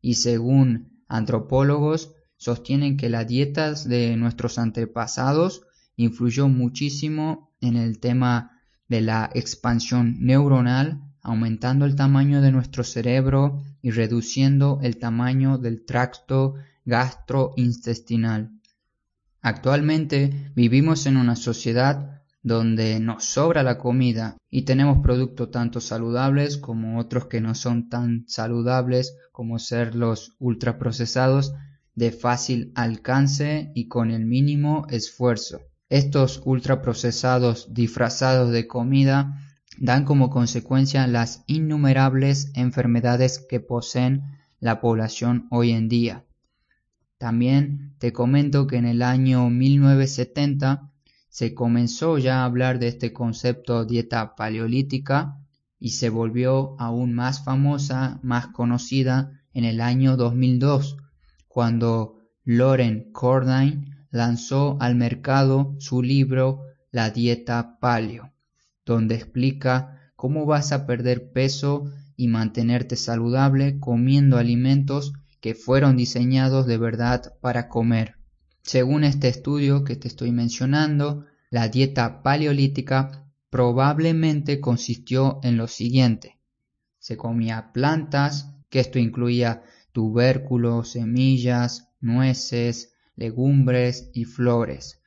y 0.00 0.14
según 0.14 1.02
antropólogos 1.08 2.14
sostienen 2.36 2.96
que 2.96 3.08
las 3.08 3.26
dietas 3.26 3.88
de 3.88 4.16
nuestros 4.16 4.58
antepasados 4.58 5.62
influyó 5.96 6.48
muchísimo 6.48 7.52
en 7.60 7.76
el 7.76 8.00
tema 8.00 8.60
de 8.88 9.00
la 9.00 9.30
expansión 9.34 10.16
neuronal, 10.20 11.02
aumentando 11.22 11.84
el 11.84 11.94
tamaño 11.94 12.40
de 12.40 12.50
nuestro 12.50 12.82
cerebro 12.82 13.62
y 13.80 13.90
reduciendo 13.90 14.80
el 14.82 14.98
tamaño 14.98 15.58
del 15.58 15.84
tracto 15.84 16.54
gastrointestinal. 16.84 18.50
Actualmente 19.42 20.52
vivimos 20.54 21.06
en 21.06 21.16
una 21.16 21.34
sociedad 21.34 22.22
donde 22.44 23.00
nos 23.00 23.24
sobra 23.24 23.64
la 23.64 23.76
comida 23.76 24.36
y 24.48 24.62
tenemos 24.62 24.98
productos 25.02 25.50
tanto 25.50 25.80
saludables 25.80 26.58
como 26.58 26.98
otros 26.98 27.26
que 27.26 27.40
no 27.40 27.56
son 27.56 27.88
tan 27.88 28.24
saludables 28.28 29.16
como 29.32 29.58
ser 29.58 29.96
los 29.96 30.36
ultraprocesados 30.38 31.54
de 31.94 32.12
fácil 32.12 32.72
alcance 32.76 33.72
y 33.74 33.88
con 33.88 34.12
el 34.12 34.26
mínimo 34.26 34.86
esfuerzo. 34.90 35.60
Estos 35.88 36.40
ultraprocesados 36.44 37.74
disfrazados 37.74 38.50
de 38.52 38.66
comida 38.68 39.40
dan 39.78 40.04
como 40.04 40.30
consecuencia 40.30 41.06
las 41.08 41.42
innumerables 41.48 42.52
enfermedades 42.54 43.44
que 43.48 43.58
poseen 43.58 44.22
la 44.60 44.80
población 44.80 45.48
hoy 45.50 45.72
en 45.72 45.88
día. 45.88 46.24
También 47.22 47.94
te 47.98 48.12
comento 48.12 48.66
que 48.66 48.78
en 48.78 48.84
el 48.84 49.00
año 49.00 49.48
1970 49.48 50.90
se 51.28 51.54
comenzó 51.54 52.18
ya 52.18 52.40
a 52.40 52.44
hablar 52.44 52.80
de 52.80 52.88
este 52.88 53.12
concepto 53.12 53.84
dieta 53.84 54.34
paleolítica 54.34 55.38
y 55.78 55.90
se 55.90 56.10
volvió 56.10 56.74
aún 56.80 57.12
más 57.12 57.44
famosa, 57.44 58.18
más 58.24 58.48
conocida 58.48 59.40
en 59.52 59.64
el 59.64 59.80
año 59.80 60.16
2002, 60.16 60.96
cuando 61.46 62.16
Loren 62.42 63.12
Cordain 63.12 64.04
lanzó 64.10 64.76
al 64.80 64.96
mercado 64.96 65.76
su 65.78 66.02
libro 66.02 66.62
La 66.90 67.10
dieta 67.10 67.78
paleo, 67.78 68.32
donde 68.84 69.14
explica 69.14 70.10
cómo 70.16 70.44
vas 70.44 70.72
a 70.72 70.88
perder 70.88 71.30
peso 71.30 71.84
y 72.16 72.26
mantenerte 72.26 72.96
saludable 72.96 73.78
comiendo 73.78 74.38
alimentos 74.38 75.12
que 75.42 75.56
fueron 75.56 75.96
diseñados 75.96 76.68
de 76.68 76.78
verdad 76.78 77.34
para 77.40 77.68
comer. 77.68 78.14
Según 78.62 79.02
este 79.02 79.26
estudio 79.26 79.82
que 79.82 79.96
te 79.96 80.06
estoy 80.06 80.30
mencionando, 80.30 81.26
la 81.50 81.68
dieta 81.68 82.22
paleolítica 82.22 83.26
probablemente 83.50 84.60
consistió 84.60 85.40
en 85.42 85.56
lo 85.56 85.66
siguiente. 85.66 86.38
Se 87.00 87.16
comía 87.16 87.72
plantas, 87.72 88.54
que 88.70 88.78
esto 88.78 89.00
incluía 89.00 89.64
tubérculos, 89.90 90.92
semillas, 90.92 91.88
nueces, 92.00 92.94
legumbres 93.16 94.10
y 94.14 94.26
flores. 94.26 95.00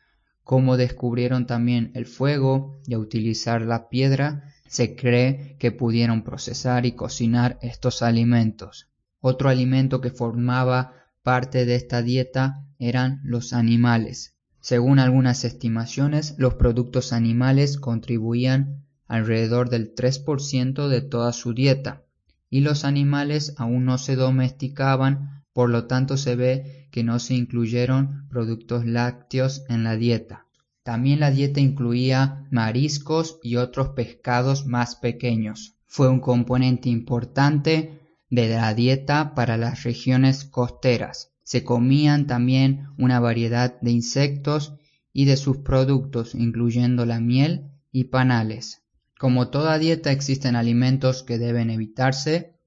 Como 0.44 0.76
descubrieron 0.76 1.48
también 1.48 1.92
el 1.96 2.06
fuego 2.06 2.82
y 2.86 2.94
a 2.94 3.00
utilizar 3.00 3.62
la 3.62 3.88
piedra, 3.88 4.54
se 4.68 4.98
cree 4.98 5.56
que 5.60 5.72
pudieron 5.72 6.26
procesar 6.26 6.86
y 6.86 6.92
cocinar 6.92 7.58
estos 7.62 8.02
alimentos. 8.02 8.90
Otro 9.28 9.50
alimento 9.50 10.02
que 10.02 10.12
formaba 10.12 10.94
parte 11.24 11.66
de 11.66 11.74
esta 11.74 12.04
dieta 12.04 12.64
eran 12.78 13.22
los 13.24 13.54
animales. 13.54 14.36
Según 14.60 15.00
algunas 15.00 15.46
estimaciones, 15.46 16.36
los 16.38 16.54
productos 16.54 17.12
animales 17.12 17.80
contribuían 17.80 18.86
alrededor 19.08 19.72
del 19.72 19.96
3% 19.96 20.90
de 20.90 21.02
toda 21.02 21.34
su 21.34 21.56
dieta, 21.56 22.04
y 22.52 22.60
los 22.60 22.86
animales 22.86 23.56
aún 23.58 23.86
no 23.86 23.98
se 23.98 24.16
domesticaban, 24.16 25.44
por 25.54 25.72
lo 25.72 25.88
tanto 25.88 26.18
se 26.18 26.36
ve 26.36 26.88
que 26.92 27.04
no 27.04 27.18
se 27.18 27.34
incluyeron 27.34 28.28
productos 28.30 28.86
lácteos 28.86 29.64
en 29.70 29.84
la 29.84 29.96
dieta. 29.96 30.46
También 30.84 31.20
la 31.20 31.32
dieta 31.32 31.60
incluía 31.60 32.46
mariscos 32.52 33.40
y 33.42 33.56
otros 33.56 33.90
pescados 33.96 34.68
más 34.68 34.96
pequeños. 34.96 35.80
Fue 35.88 36.10
un 36.10 36.20
componente 36.20 36.90
importante 36.90 37.95
de 38.30 38.50
la 38.50 38.74
dieta 38.74 39.36
para 39.36 39.58
las 39.58 39.84
regiones 39.84 40.46
costeras. 40.46 41.32
Se 41.44 41.64
comían 41.64 42.28
también 42.28 42.88
una 42.98 43.20
variedad 43.20 43.80
de 43.82 43.92
insectos 43.92 44.76
y 45.14 45.26
de 45.26 45.38
sus 45.38 45.58
productos, 45.58 46.36
incluyendo 46.36 47.06
la 47.06 47.20
miel 47.20 47.72
y 47.92 48.06
panales. 48.06 48.84
Como 49.18 49.50
toda 49.50 49.78
dieta 49.78 50.12
existen 50.12 50.56
alimentos 50.56 51.24
que 51.24 51.38
deben 51.38 51.70
evitarse 51.70 52.60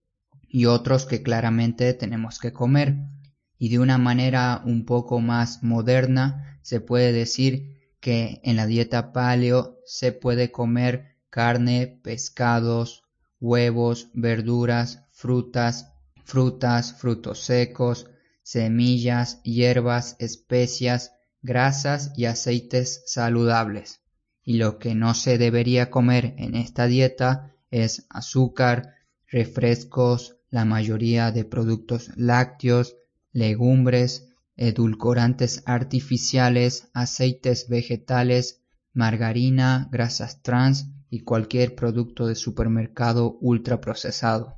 y 0.48 0.64
otros 0.64 1.04
que 1.04 1.22
claramente 1.22 1.92
tenemos 1.92 2.38
que 2.38 2.52
comer. 2.52 2.96
Y 3.58 3.68
de 3.68 3.78
una 3.78 3.98
manera 3.98 4.62
un 4.64 4.86
poco 4.86 5.20
más 5.20 5.62
moderna 5.62 6.58
se 6.62 6.80
puede 6.80 7.12
decir 7.12 7.78
que 8.00 8.40
en 8.44 8.56
la 8.56 8.66
dieta 8.66 9.12
paleo 9.12 9.80
se 9.84 10.12
puede 10.12 10.50
comer 10.50 11.16
carne, 11.28 12.00
pescados, 12.02 13.02
huevos, 13.40 14.08
verduras, 14.14 15.07
frutas, 15.18 15.94
frutas, 16.24 16.92
frutos 16.92 17.40
secos, 17.40 18.08
semillas, 18.44 19.42
hierbas, 19.42 20.14
especias, 20.20 21.12
grasas 21.42 22.12
y 22.16 22.26
aceites 22.26 23.02
saludables. 23.06 24.00
Y 24.44 24.58
lo 24.58 24.78
que 24.78 24.94
no 24.94 25.14
se 25.14 25.36
debería 25.36 25.90
comer 25.90 26.34
en 26.38 26.54
esta 26.54 26.86
dieta 26.86 27.52
es 27.72 28.06
azúcar, 28.10 28.94
refrescos, 29.26 30.36
la 30.50 30.64
mayoría 30.64 31.32
de 31.32 31.44
productos 31.44 32.12
lácteos, 32.14 32.96
legumbres, 33.32 34.28
edulcorantes 34.56 35.64
artificiales, 35.66 36.90
aceites 36.94 37.68
vegetales, 37.68 38.62
margarina, 38.92 39.88
grasas 39.90 40.42
trans 40.42 40.90
y 41.10 41.24
cualquier 41.24 41.74
producto 41.74 42.28
de 42.28 42.36
supermercado 42.36 43.36
ultraprocesado. 43.40 44.57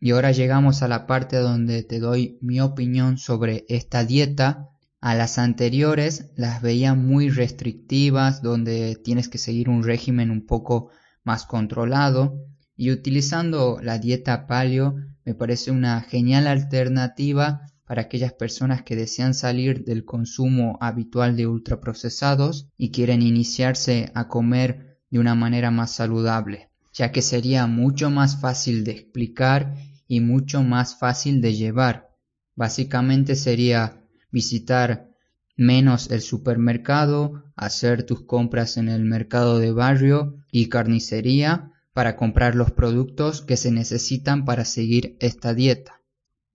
Y 0.00 0.12
ahora 0.12 0.30
llegamos 0.30 0.82
a 0.82 0.88
la 0.88 1.06
parte 1.06 1.36
donde 1.38 1.82
te 1.82 1.98
doy 1.98 2.38
mi 2.40 2.60
opinión 2.60 3.18
sobre 3.18 3.64
esta 3.68 4.04
dieta. 4.04 4.68
A 5.00 5.14
las 5.14 5.38
anteriores 5.38 6.30
las 6.36 6.62
veía 6.62 6.94
muy 6.94 7.30
restrictivas, 7.30 8.40
donde 8.40 8.96
tienes 9.02 9.28
que 9.28 9.38
seguir 9.38 9.68
un 9.68 9.82
régimen 9.82 10.30
un 10.30 10.46
poco 10.46 10.90
más 11.24 11.46
controlado. 11.46 12.46
Y 12.76 12.92
utilizando 12.92 13.80
la 13.82 13.98
dieta 13.98 14.46
paleo 14.46 14.94
me 15.24 15.34
parece 15.34 15.72
una 15.72 16.00
genial 16.02 16.46
alternativa 16.46 17.62
para 17.84 18.02
aquellas 18.02 18.32
personas 18.34 18.82
que 18.82 18.94
desean 18.94 19.34
salir 19.34 19.84
del 19.84 20.04
consumo 20.04 20.78
habitual 20.80 21.36
de 21.36 21.46
ultraprocesados 21.46 22.68
y 22.76 22.92
quieren 22.92 23.20
iniciarse 23.22 24.12
a 24.14 24.28
comer 24.28 25.00
de 25.10 25.18
una 25.18 25.34
manera 25.34 25.70
más 25.70 25.92
saludable, 25.92 26.70
ya 26.92 27.12
que 27.12 27.22
sería 27.22 27.66
mucho 27.66 28.10
más 28.10 28.40
fácil 28.40 28.84
de 28.84 28.92
explicar 28.92 29.74
y 30.08 30.20
mucho 30.20 30.62
más 30.64 30.98
fácil 30.98 31.40
de 31.40 31.54
llevar. 31.54 32.10
Básicamente 32.56 33.36
sería 33.36 34.02
visitar 34.32 35.10
menos 35.56 36.10
el 36.10 36.22
supermercado, 36.22 37.44
hacer 37.54 38.04
tus 38.04 38.22
compras 38.22 38.76
en 38.76 38.88
el 38.88 39.04
mercado 39.04 39.58
de 39.58 39.72
barrio 39.72 40.36
y 40.50 40.68
carnicería 40.68 41.72
para 41.92 42.16
comprar 42.16 42.54
los 42.54 42.70
productos 42.70 43.42
que 43.42 43.56
se 43.56 43.70
necesitan 43.70 44.44
para 44.44 44.64
seguir 44.64 45.16
esta 45.20 45.52
dieta. 45.54 46.00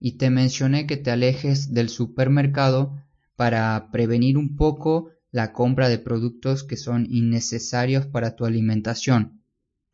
Y 0.00 0.12
te 0.18 0.30
mencioné 0.30 0.86
que 0.86 0.96
te 0.96 1.10
alejes 1.10 1.72
del 1.72 1.88
supermercado 1.88 2.98
para 3.36 3.90
prevenir 3.92 4.36
un 4.36 4.56
poco 4.56 5.10
la 5.30 5.52
compra 5.52 5.88
de 5.88 5.98
productos 5.98 6.64
que 6.64 6.76
son 6.76 7.06
innecesarios 7.10 8.06
para 8.06 8.36
tu 8.36 8.44
alimentación. 8.46 9.43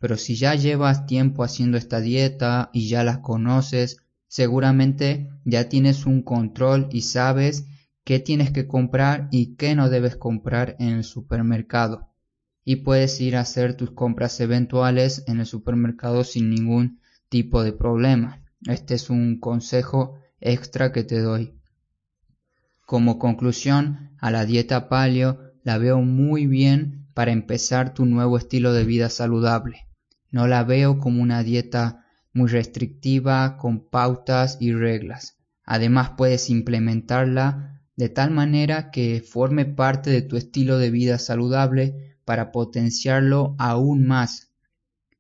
Pero 0.01 0.17
si 0.17 0.35
ya 0.35 0.55
llevas 0.55 1.05
tiempo 1.05 1.45
haciendo 1.45 1.77
esta 1.77 2.01
dieta 2.01 2.71
y 2.73 2.89
ya 2.89 3.05
las 3.05 3.19
conoces, 3.19 3.99
seguramente 4.29 5.29
ya 5.45 5.69
tienes 5.69 6.07
un 6.07 6.23
control 6.23 6.89
y 6.91 7.03
sabes 7.03 7.67
qué 8.03 8.19
tienes 8.19 8.51
que 8.51 8.67
comprar 8.67 9.29
y 9.31 9.57
qué 9.57 9.75
no 9.75 9.91
debes 9.91 10.17
comprar 10.17 10.75
en 10.79 10.89
el 10.89 11.05
supermercado. 11.05 12.09
Y 12.65 12.77
puedes 12.77 13.21
ir 13.21 13.37
a 13.37 13.41
hacer 13.41 13.77
tus 13.77 13.91
compras 13.91 14.41
eventuales 14.41 15.23
en 15.27 15.39
el 15.39 15.47
supermercado 15.47 16.25
sin 16.25 16.49
ningún 16.49 17.01
tipo 17.29 17.63
de 17.63 17.73
problema. 17.73 18.43
Este 18.67 18.95
es 18.95 19.11
un 19.11 19.39
consejo 19.39 20.19
extra 20.41 20.93
que 20.93 21.05
te 21.05 21.21
doy. 21.21 21.53
Como 22.87 23.19
conclusión, 23.19 24.17
a 24.19 24.31
la 24.31 24.47
dieta 24.47 24.89
paleo 24.89 25.53
la 25.63 25.77
veo 25.77 26.01
muy 26.01 26.47
bien 26.47 27.07
para 27.13 27.33
empezar 27.33 27.93
tu 27.93 28.07
nuevo 28.07 28.39
estilo 28.39 28.73
de 28.73 28.85
vida 28.85 29.11
saludable. 29.11 29.90
No 30.31 30.47
la 30.47 30.65
veo 30.65 30.99
como 30.99 31.23
una 31.23 31.43
dieta 31.43 32.07
muy 32.33 32.49
restrictiva 32.49 33.57
con 33.57 33.89
pautas 33.89 34.57
y 34.61 34.73
reglas. 34.73 35.39
Además 35.65 36.13
puedes 36.17 36.51
implementarla 36.51 37.81
de 37.97 38.09
tal 38.09 38.31
manera 38.31 38.91
que 38.91 39.21
forme 39.21 39.65
parte 39.65 40.11
de 40.11 40.23
tu 40.23 40.37
estilo 40.37 40.79
de 40.79 40.91
vida 40.91 41.19
saludable 41.19 42.17
para 42.25 42.53
potenciarlo 42.53 43.55
aún 43.59 44.07
más. 44.07 44.53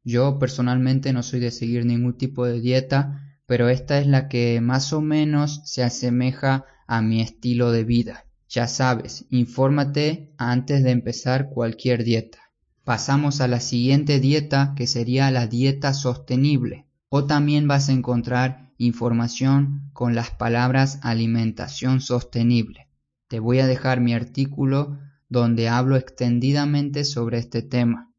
Yo 0.03 0.39
personalmente 0.39 1.13
no 1.13 1.23
soy 1.23 1.41
de 1.41 1.51
seguir 1.51 1.85
ningún 1.85 2.17
tipo 2.17 2.47
de 2.47 2.61
dieta, 2.61 3.39
pero 3.47 3.69
esta 3.69 3.99
es 3.99 4.07
la 4.07 4.29
que 4.29 4.61
más 4.61 4.93
o 4.93 5.01
menos 5.01 5.61
se 5.65 5.83
asemeja 5.83 6.65
a 6.87 7.03
mi 7.03 7.21
estilo 7.21 7.73
de 7.73 7.85
vida. 7.85 8.25
Ya 8.49 8.67
sabes, 8.67 9.27
infórmate 9.31 10.33
antes 10.39 10.83
de 10.83 10.91
empezar 10.91 11.51
cualquier 11.51 12.03
dieta. 12.05 12.50
Pasamos 12.85 13.41
a 13.41 13.49
la 13.49 13.61
siguiente 13.61 14.21
dieta 14.21 14.75
que 14.77 14.87
sería 14.87 15.31
la 15.31 15.47
dieta 15.47 15.95
sostenible. 15.95 16.87
O 17.09 17.25
también 17.27 17.69
vas 17.69 17.89
a 17.89 17.93
encontrar 17.93 18.71
información 18.79 19.91
con 19.93 20.15
las 20.15 20.31
palabras 20.31 21.01
alimentación 21.03 22.01
sostenible. 22.01 22.89
Te 23.29 23.41
voy 23.41 23.59
a 23.59 23.67
dejar 23.67 24.01
mi 24.01 24.15
artículo 24.15 24.99
donde 25.29 25.69
hablo 25.69 25.97
extendidamente 25.97 27.05
sobre 27.05 27.39
este 27.39 27.63
tema. 27.63 28.13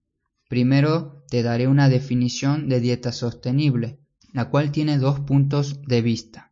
Primero 0.50 1.24
te 1.30 1.44
daré 1.44 1.68
una 1.68 1.90
definición 1.90 2.70
de 2.70 2.80
dieta 2.80 3.12
sostenible, 3.12 4.00
la 4.34 4.50
cual 4.50 4.72
tiene 4.72 4.98
dos 4.98 5.20
puntos 5.20 5.82
de 5.88 6.02
vista. 6.02 6.52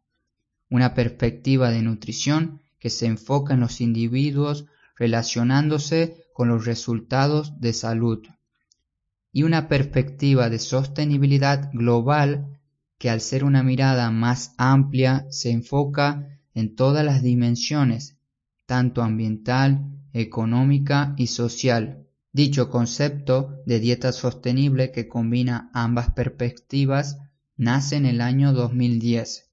Una 0.70 0.94
perspectiva 0.94 1.70
de 1.70 1.82
nutrición 1.82 2.62
que 2.80 2.90
se 2.90 3.06
enfoca 3.06 3.54
en 3.54 3.60
los 3.60 3.82
individuos 3.82 4.66
relacionándose 4.96 6.26
con 6.40 6.48
los 6.48 6.64
resultados 6.64 7.60
de 7.60 7.74
salud 7.74 8.26
y 9.34 9.44
una 9.44 9.68
perspectiva 9.68 10.50
de 10.50 10.58
sostenibilidad 10.58 11.70
global 11.74 12.62
que 12.98 13.10
al 13.10 13.20
ser 13.20 13.44
una 13.44 13.62
mirada 13.62 14.10
más 14.10 14.54
amplia 14.58 15.28
se 15.32 15.52
enfoca 15.52 16.40
en 16.54 16.78
todas 16.78 17.04
las 17.04 17.24
dimensiones, 17.24 18.16
tanto 18.66 19.02
ambiental, 19.02 20.00
económica 20.14 21.14
y 21.18 21.28
social. 21.28 22.08
Dicho 22.32 22.70
concepto 22.70 23.62
de 23.66 23.82
dieta 23.82 24.14
sostenible 24.14 24.94
que 24.94 25.10
combina 25.10 25.70
ambas 25.74 26.14
perspectivas 26.14 27.18
nace 27.58 27.98
en 27.98 28.06
el 28.06 28.22
año 28.22 28.54
2010. 28.54 29.52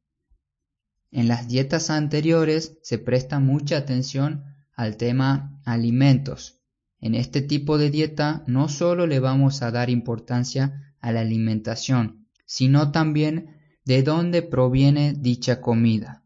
En 1.10 1.26
las 1.26 1.48
dietas 1.48 1.90
anteriores 1.90 2.78
se 2.82 2.98
presta 2.98 3.40
mucha 3.40 3.76
atención 3.76 4.44
al 4.76 4.96
tema 4.96 5.60
alimentos, 5.64 6.55
en 7.00 7.14
este 7.14 7.42
tipo 7.42 7.78
de 7.78 7.90
dieta 7.90 8.42
no 8.46 8.68
solo 8.68 9.06
le 9.06 9.20
vamos 9.20 9.62
a 9.62 9.70
dar 9.70 9.90
importancia 9.90 10.94
a 11.00 11.12
la 11.12 11.20
alimentación, 11.20 12.26
sino 12.44 12.90
también 12.90 13.56
de 13.84 14.02
dónde 14.02 14.42
proviene 14.42 15.12
dicha 15.12 15.60
comida, 15.60 16.24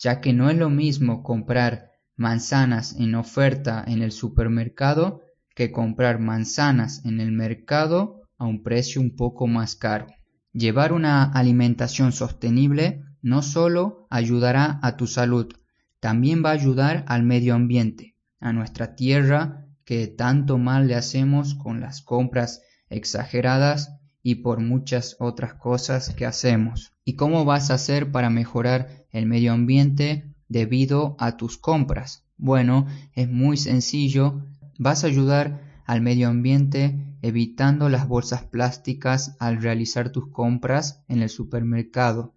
ya 0.00 0.20
que 0.20 0.32
no 0.32 0.50
es 0.50 0.56
lo 0.56 0.70
mismo 0.70 1.22
comprar 1.22 1.92
manzanas 2.16 2.96
en 2.98 3.14
oferta 3.14 3.84
en 3.86 4.02
el 4.02 4.10
supermercado 4.10 5.22
que 5.54 5.70
comprar 5.70 6.18
manzanas 6.18 7.04
en 7.04 7.20
el 7.20 7.32
mercado 7.32 8.22
a 8.38 8.46
un 8.46 8.62
precio 8.62 9.00
un 9.00 9.14
poco 9.14 9.46
más 9.46 9.76
caro. 9.76 10.06
Llevar 10.52 10.92
una 10.92 11.24
alimentación 11.24 12.12
sostenible 12.12 13.04
no 13.22 13.42
solo 13.42 14.06
ayudará 14.10 14.80
a 14.82 14.96
tu 14.96 15.06
salud, 15.06 15.52
también 16.00 16.44
va 16.44 16.50
a 16.50 16.54
ayudar 16.54 17.04
al 17.08 17.22
medio 17.22 17.54
ambiente, 17.54 18.16
a 18.40 18.52
nuestra 18.52 18.94
tierra 18.94 19.67
que 19.88 20.06
tanto 20.06 20.58
mal 20.58 20.86
le 20.86 20.96
hacemos 20.96 21.54
con 21.54 21.80
las 21.80 22.02
compras 22.02 22.60
exageradas 22.90 23.96
y 24.22 24.34
por 24.34 24.60
muchas 24.60 25.16
otras 25.18 25.54
cosas 25.54 26.10
que 26.10 26.26
hacemos. 26.26 26.92
¿Y 27.06 27.14
cómo 27.14 27.46
vas 27.46 27.70
a 27.70 27.76
hacer 27.76 28.12
para 28.12 28.28
mejorar 28.28 29.06
el 29.12 29.24
medio 29.24 29.54
ambiente 29.54 30.34
debido 30.46 31.16
a 31.18 31.38
tus 31.38 31.56
compras? 31.56 32.26
Bueno, 32.36 32.86
es 33.14 33.30
muy 33.30 33.56
sencillo. 33.56 34.44
Vas 34.78 35.04
a 35.04 35.06
ayudar 35.06 35.62
al 35.86 36.02
medio 36.02 36.28
ambiente 36.28 37.16
evitando 37.22 37.88
las 37.88 38.06
bolsas 38.06 38.42
plásticas 38.42 39.36
al 39.38 39.62
realizar 39.62 40.12
tus 40.12 40.30
compras 40.30 41.02
en 41.08 41.22
el 41.22 41.30
supermercado. 41.30 42.34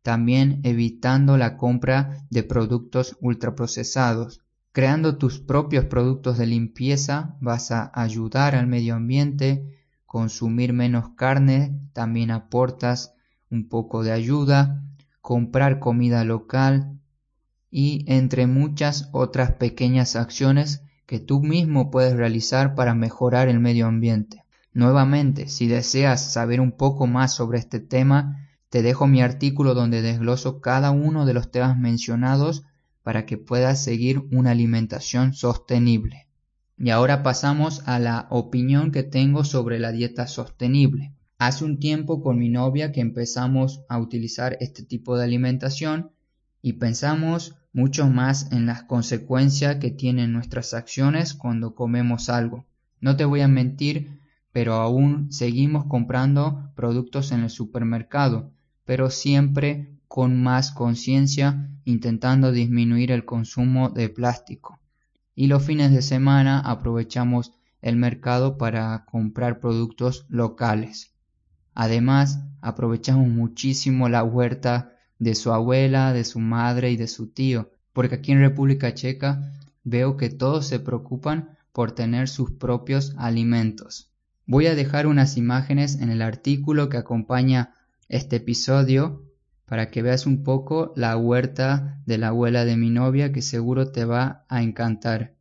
También 0.00 0.62
evitando 0.62 1.36
la 1.36 1.58
compra 1.58 2.26
de 2.30 2.44
productos 2.44 3.18
ultraprocesados 3.20 4.40
Creando 4.74 5.18
tus 5.18 5.38
propios 5.38 5.84
productos 5.84 6.36
de 6.36 6.48
limpieza 6.48 7.36
vas 7.40 7.70
a 7.70 7.92
ayudar 7.94 8.56
al 8.56 8.66
medio 8.66 8.96
ambiente, 8.96 9.78
consumir 10.04 10.72
menos 10.72 11.10
carne, 11.10 11.78
también 11.92 12.32
aportas 12.32 13.14
un 13.52 13.68
poco 13.68 14.02
de 14.02 14.10
ayuda, 14.10 14.82
comprar 15.20 15.78
comida 15.78 16.24
local 16.24 16.98
y 17.70 18.04
entre 18.08 18.48
muchas 18.48 19.10
otras 19.12 19.52
pequeñas 19.52 20.16
acciones 20.16 20.82
que 21.06 21.20
tú 21.20 21.40
mismo 21.40 21.92
puedes 21.92 22.16
realizar 22.16 22.74
para 22.74 22.96
mejorar 22.96 23.46
el 23.46 23.60
medio 23.60 23.86
ambiente. 23.86 24.42
Nuevamente, 24.72 25.46
si 25.46 25.68
deseas 25.68 26.32
saber 26.32 26.60
un 26.60 26.72
poco 26.72 27.06
más 27.06 27.32
sobre 27.32 27.60
este 27.60 27.78
tema, 27.78 28.48
te 28.70 28.82
dejo 28.82 29.06
mi 29.06 29.22
artículo 29.22 29.74
donde 29.74 30.02
desgloso 30.02 30.60
cada 30.60 30.90
uno 30.90 31.26
de 31.26 31.34
los 31.34 31.52
temas 31.52 31.78
mencionados 31.78 32.64
para 33.04 33.26
que 33.26 33.38
puedas 33.38 33.84
seguir 33.84 34.24
una 34.32 34.50
alimentación 34.50 35.34
sostenible. 35.34 36.26
Y 36.76 36.90
ahora 36.90 37.22
pasamos 37.22 37.86
a 37.86 38.00
la 38.00 38.26
opinión 38.30 38.90
que 38.90 39.04
tengo 39.04 39.44
sobre 39.44 39.78
la 39.78 39.92
dieta 39.92 40.26
sostenible. 40.26 41.14
Hace 41.38 41.64
un 41.64 41.78
tiempo 41.78 42.22
con 42.22 42.38
mi 42.38 42.48
novia 42.48 42.90
que 42.90 43.00
empezamos 43.00 43.84
a 43.88 43.98
utilizar 43.98 44.56
este 44.58 44.82
tipo 44.82 45.16
de 45.16 45.24
alimentación 45.24 46.10
y 46.62 46.72
pensamos 46.74 47.54
mucho 47.74 48.08
más 48.08 48.50
en 48.52 48.66
las 48.66 48.84
consecuencias 48.84 49.76
que 49.76 49.90
tienen 49.90 50.32
nuestras 50.32 50.72
acciones 50.72 51.34
cuando 51.34 51.74
comemos 51.74 52.30
algo. 52.30 52.66
No 53.00 53.16
te 53.16 53.26
voy 53.26 53.42
a 53.42 53.48
mentir, 53.48 54.18
pero 54.50 54.74
aún 54.74 55.30
seguimos 55.30 55.84
comprando 55.84 56.72
productos 56.74 57.32
en 57.32 57.42
el 57.42 57.50
supermercado, 57.50 58.52
pero 58.86 59.10
siempre 59.10 59.93
con 60.14 60.40
más 60.40 60.70
conciencia 60.70 61.68
intentando 61.84 62.52
disminuir 62.52 63.10
el 63.10 63.24
consumo 63.24 63.90
de 63.90 64.08
plástico. 64.08 64.78
Y 65.34 65.48
los 65.48 65.64
fines 65.64 65.90
de 65.90 66.02
semana 66.02 66.60
aprovechamos 66.60 67.50
el 67.82 67.96
mercado 67.96 68.56
para 68.56 69.06
comprar 69.06 69.58
productos 69.58 70.24
locales. 70.28 71.16
Además, 71.74 72.44
aprovechamos 72.60 73.26
muchísimo 73.26 74.08
la 74.08 74.22
huerta 74.22 74.92
de 75.18 75.34
su 75.34 75.52
abuela, 75.52 76.12
de 76.12 76.22
su 76.22 76.38
madre 76.38 76.92
y 76.92 76.96
de 76.96 77.08
su 77.08 77.32
tío, 77.32 77.72
porque 77.92 78.14
aquí 78.14 78.30
en 78.30 78.38
República 78.38 78.94
Checa 78.94 79.52
veo 79.82 80.16
que 80.16 80.30
todos 80.30 80.68
se 80.68 80.78
preocupan 80.78 81.58
por 81.72 81.90
tener 81.90 82.28
sus 82.28 82.52
propios 82.52 83.16
alimentos. 83.18 84.12
Voy 84.46 84.68
a 84.68 84.76
dejar 84.76 85.08
unas 85.08 85.36
imágenes 85.36 85.96
en 85.96 86.10
el 86.10 86.22
artículo 86.22 86.88
que 86.88 86.98
acompaña 86.98 87.74
este 88.08 88.36
episodio 88.36 89.24
para 89.66 89.90
que 89.90 90.02
veas 90.02 90.26
un 90.26 90.42
poco 90.42 90.92
la 90.96 91.16
huerta 91.16 92.00
de 92.06 92.18
la 92.18 92.28
abuela 92.28 92.64
de 92.64 92.76
mi 92.76 92.90
novia 92.90 93.32
que 93.32 93.42
seguro 93.42 93.90
te 93.90 94.04
va 94.04 94.44
a 94.48 94.62
encantar. 94.62 95.34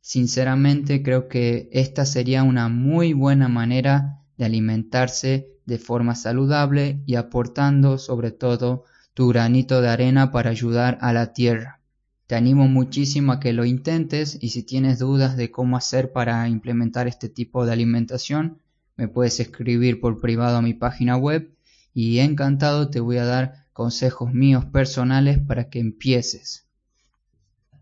Sinceramente 0.00 1.02
creo 1.02 1.28
que 1.28 1.68
esta 1.72 2.04
sería 2.04 2.42
una 2.42 2.68
muy 2.68 3.12
buena 3.12 3.48
manera 3.48 4.20
de 4.36 4.44
alimentarse 4.44 5.52
de 5.64 5.78
forma 5.78 6.14
saludable 6.14 7.00
y 7.06 7.14
aportando 7.14 7.98
sobre 7.98 8.32
todo 8.32 8.84
tu 9.14 9.28
granito 9.28 9.80
de 9.80 9.88
arena 9.88 10.32
para 10.32 10.50
ayudar 10.50 10.98
a 11.00 11.12
la 11.12 11.32
tierra. 11.32 11.80
Te 12.26 12.34
animo 12.34 12.66
muchísimo 12.66 13.32
a 13.32 13.40
que 13.40 13.52
lo 13.52 13.64
intentes 13.64 14.38
y 14.40 14.50
si 14.50 14.62
tienes 14.62 14.98
dudas 14.98 15.36
de 15.36 15.50
cómo 15.50 15.76
hacer 15.76 16.12
para 16.12 16.48
implementar 16.48 17.06
este 17.06 17.28
tipo 17.28 17.66
de 17.66 17.72
alimentación, 17.72 18.58
me 18.96 19.08
puedes 19.08 19.38
escribir 19.40 20.00
por 20.00 20.20
privado 20.20 20.56
a 20.56 20.62
mi 20.62 20.74
página 20.74 21.16
web 21.16 21.54
y 21.94 22.18
encantado 22.20 22.90
te 22.90 23.00
voy 23.00 23.18
a 23.18 23.24
dar 23.24 23.61
consejos 23.72 24.32
míos 24.32 24.64
personales 24.66 25.38
para 25.38 25.68
que 25.68 25.80
empieces. 25.80 26.66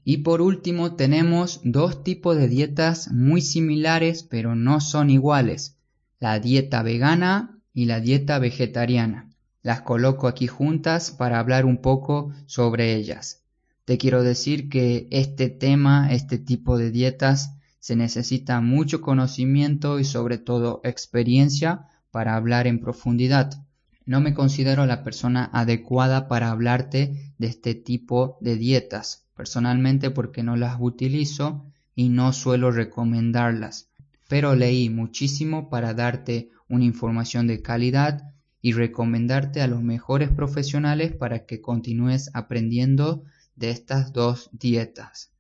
Y 0.05 0.19
por 0.19 0.41
último 0.41 0.95
tenemos 0.95 1.61
dos 1.63 2.03
tipos 2.03 2.37
de 2.37 2.49
dietas 2.49 3.13
muy 3.13 3.43
similares 3.43 4.23
pero 4.23 4.55
no 4.55 4.81
son 4.81 5.11
iguales, 5.11 5.77
la 6.19 6.41
dieta 6.41 6.83
vegana 6.83 7.59
y 7.75 7.85
la 7.85 8.01
dieta 8.01 8.39
vegetariana. 8.39 9.31
Las 9.63 9.83
coloco 9.83 10.27
aquí 10.27 10.47
juntas 10.47 11.11
para 11.11 11.39
hablar 11.39 11.67
un 11.67 11.83
poco 11.83 12.33
sobre 12.47 12.95
ellas. 12.95 13.43
Te 13.85 13.99
quiero 13.99 14.23
decir 14.23 14.69
que 14.69 15.07
este 15.11 15.49
tema, 15.51 16.13
este 16.13 16.39
tipo 16.39 16.79
de 16.79 16.91
dietas, 16.91 17.57
se 17.79 17.97
necesita 17.97 18.61
mucho 18.61 19.01
conocimiento 19.01 19.99
y 19.99 20.05
sobre 20.05 20.39
todo 20.39 20.81
experiencia 20.85 21.89
para 22.11 22.37
hablar 22.37 22.67
en 22.67 22.81
profundidad. 22.81 23.65
No 24.11 24.21
me 24.21 24.35
considero 24.35 24.87
la 24.87 25.05
persona 25.05 25.49
adecuada 25.53 26.27
para 26.27 26.51
hablarte 26.51 27.33
de 27.39 27.47
este 27.47 27.77
tipo 27.77 28.39
de 28.41 28.57
dietas, 28.57 29.29
personalmente 29.37 30.11
porque 30.11 30.43
no 30.43 30.57
las 30.57 30.79
utilizo 30.81 31.65
y 31.95 32.09
no 32.09 32.33
suelo 32.33 32.73
recomendarlas, 32.73 33.89
pero 34.29 34.57
leí 34.57 34.91
muchísimo 34.91 35.71
para 35.71 35.95
darte 35.95 36.51
una 36.69 36.87
información 36.87 37.47
de 37.47 37.63
calidad 37.63 38.35
y 38.61 38.73
recomendarte 38.73 39.61
a 39.61 39.69
los 39.69 39.81
mejores 39.81 40.29
profesionales 40.29 41.13
para 41.13 41.47
que 41.47 41.61
continúes 41.61 42.31
aprendiendo 42.35 43.23
de 43.55 43.71
estas 43.71 44.13
dos 44.13 44.51
dietas. 44.51 45.31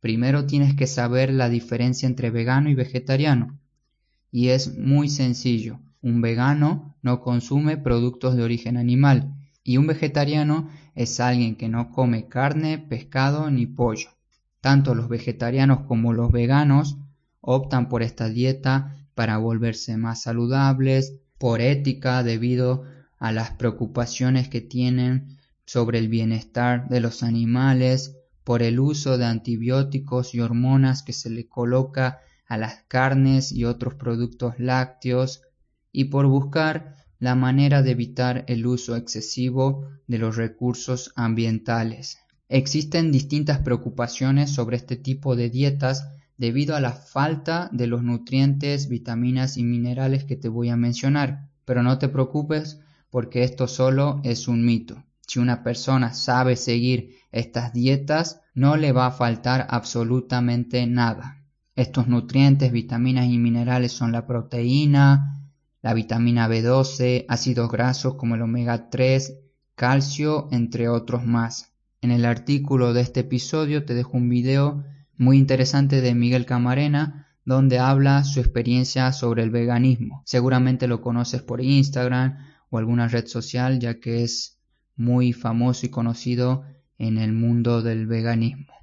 Primero 0.00 0.44
tienes 0.44 0.76
que 0.76 0.86
saber 0.86 1.32
la 1.32 1.48
diferencia 1.48 2.06
entre 2.06 2.28
vegano 2.28 2.68
y 2.68 2.74
vegetariano. 2.74 3.58
Y 4.30 4.48
es 4.48 4.76
muy 4.76 5.08
sencillo. 5.08 5.80
Un 6.00 6.20
vegano 6.20 6.96
no 7.02 7.20
consume 7.20 7.76
productos 7.76 8.36
de 8.36 8.42
origen 8.42 8.76
animal 8.76 9.34
y 9.64 9.76
un 9.76 9.86
vegetariano 9.86 10.68
es 10.94 11.20
alguien 11.20 11.56
que 11.56 11.68
no 11.68 11.90
come 11.90 12.28
carne, 12.28 12.78
pescado 12.78 13.50
ni 13.50 13.66
pollo. 13.66 14.10
Tanto 14.60 14.94
los 14.94 15.08
vegetarianos 15.08 15.80
como 15.86 16.12
los 16.12 16.32
veganos 16.32 16.98
optan 17.40 17.88
por 17.88 18.02
esta 18.02 18.28
dieta 18.28 18.96
para 19.14 19.38
volverse 19.38 19.96
más 19.96 20.22
saludables, 20.22 21.20
por 21.38 21.60
ética 21.60 22.22
debido 22.22 22.84
a 23.18 23.32
las 23.32 23.50
preocupaciones 23.50 24.48
que 24.48 24.60
tienen 24.60 25.38
sobre 25.64 25.98
el 25.98 26.08
bienestar 26.08 26.88
de 26.88 27.00
los 27.00 27.22
animales, 27.22 28.16
por 28.44 28.62
el 28.62 28.80
uso 28.80 29.18
de 29.18 29.26
antibióticos 29.26 30.34
y 30.34 30.40
hormonas 30.40 31.02
que 31.02 31.12
se 31.12 31.28
le 31.28 31.46
coloca 31.46 32.20
a 32.46 32.56
las 32.56 32.84
carnes 32.88 33.52
y 33.52 33.64
otros 33.64 33.94
productos 33.94 34.54
lácteos, 34.58 35.42
y 35.98 36.04
por 36.04 36.28
buscar 36.28 36.94
la 37.18 37.34
manera 37.34 37.82
de 37.82 37.90
evitar 37.90 38.44
el 38.46 38.68
uso 38.68 38.94
excesivo 38.94 39.88
de 40.06 40.18
los 40.18 40.36
recursos 40.36 41.12
ambientales. 41.16 42.18
Existen 42.48 43.10
distintas 43.10 43.58
preocupaciones 43.58 44.52
sobre 44.52 44.76
este 44.76 44.94
tipo 44.94 45.34
de 45.34 45.50
dietas 45.50 46.08
debido 46.36 46.76
a 46.76 46.80
la 46.80 46.92
falta 46.92 47.68
de 47.72 47.88
los 47.88 48.04
nutrientes, 48.04 48.88
vitaminas 48.88 49.56
y 49.56 49.64
minerales 49.64 50.22
que 50.22 50.36
te 50.36 50.48
voy 50.48 50.68
a 50.68 50.76
mencionar. 50.76 51.48
Pero 51.64 51.82
no 51.82 51.98
te 51.98 52.08
preocupes 52.08 52.78
porque 53.10 53.42
esto 53.42 53.66
solo 53.66 54.20
es 54.22 54.46
un 54.46 54.64
mito. 54.64 55.02
Si 55.26 55.40
una 55.40 55.64
persona 55.64 56.14
sabe 56.14 56.54
seguir 56.54 57.16
estas 57.32 57.72
dietas, 57.72 58.40
no 58.54 58.76
le 58.76 58.92
va 58.92 59.06
a 59.06 59.10
faltar 59.10 59.66
absolutamente 59.68 60.86
nada. 60.86 61.42
Estos 61.74 62.06
nutrientes, 62.06 62.70
vitaminas 62.70 63.26
y 63.26 63.38
minerales 63.38 63.90
son 63.90 64.12
la 64.12 64.28
proteína, 64.28 65.37
la 65.80 65.94
vitamina 65.94 66.48
B12, 66.48 67.26
ácidos 67.28 67.70
grasos 67.70 68.14
como 68.14 68.34
el 68.34 68.42
omega 68.42 68.90
3, 68.90 69.38
calcio, 69.74 70.48
entre 70.50 70.88
otros 70.88 71.24
más. 71.24 71.72
En 72.00 72.10
el 72.10 72.24
artículo 72.24 72.92
de 72.92 73.02
este 73.02 73.20
episodio 73.20 73.84
te 73.84 73.94
dejo 73.94 74.16
un 74.16 74.28
video 74.28 74.84
muy 75.16 75.38
interesante 75.38 76.00
de 76.00 76.14
Miguel 76.14 76.46
Camarena, 76.46 77.28
donde 77.44 77.78
habla 77.78 78.24
su 78.24 78.40
experiencia 78.40 79.12
sobre 79.12 79.42
el 79.42 79.50
veganismo. 79.50 80.22
Seguramente 80.26 80.86
lo 80.86 81.00
conoces 81.00 81.42
por 81.42 81.60
Instagram 81.60 82.36
o 82.70 82.78
alguna 82.78 83.08
red 83.08 83.26
social, 83.26 83.78
ya 83.78 84.00
que 84.00 84.22
es 84.22 84.58
muy 84.96 85.32
famoso 85.32 85.86
y 85.86 85.88
conocido 85.88 86.64
en 86.98 87.18
el 87.18 87.32
mundo 87.32 87.82
del 87.82 88.06
veganismo. 88.06 88.74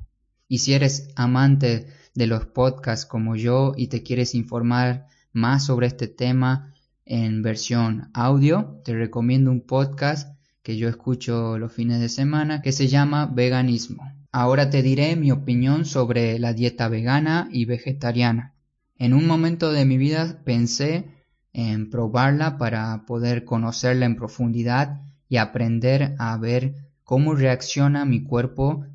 Y 0.47 0.59
si 0.59 0.73
eres 0.73 1.09
amante 1.15 1.87
de 2.13 2.27
los 2.27 2.45
podcasts 2.45 3.05
como 3.05 3.35
yo 3.35 3.73
y 3.75 3.87
te 3.87 4.01
quieres 4.01 4.33
informar 4.33 5.07
más 5.33 5.65
sobre 5.65 5.87
este 5.87 6.07
tema 6.07 6.73
en 7.05 7.43
versión 7.43 8.09
audio, 8.13 8.81
te 8.83 8.93
recomiendo 8.95 9.51
un 9.51 9.61
podcast 9.61 10.35
que 10.63 10.77
yo 10.77 10.89
escucho 10.89 11.59
los 11.59 11.71
fines 11.71 11.99
de 11.99 12.09
semana 12.09 12.61
que 12.63 12.71
se 12.71 12.87
llama 12.87 13.27
Veganismo. 13.27 14.11
Ahora 14.31 14.69
te 14.71 14.81
diré 14.81 15.15
mi 15.15 15.31
opinión 15.31 15.85
sobre 15.85 16.39
la 16.39 16.53
dieta 16.53 16.89
vegana 16.89 17.47
y 17.51 17.65
vegetariana. 17.65 18.55
En 18.97 19.13
un 19.13 19.27
momento 19.27 19.71
de 19.71 19.85
mi 19.85 19.97
vida 19.97 20.41
pensé 20.43 21.05
en 21.53 21.89
probarla 21.89 22.57
para 22.57 23.05
poder 23.05 23.45
conocerla 23.45 24.07
en 24.07 24.15
profundidad 24.15 25.01
y 25.29 25.37
aprender 25.37 26.15
a 26.17 26.35
ver 26.37 26.75
cómo 27.03 27.35
reacciona 27.35 28.03
mi 28.03 28.23
cuerpo 28.23 28.85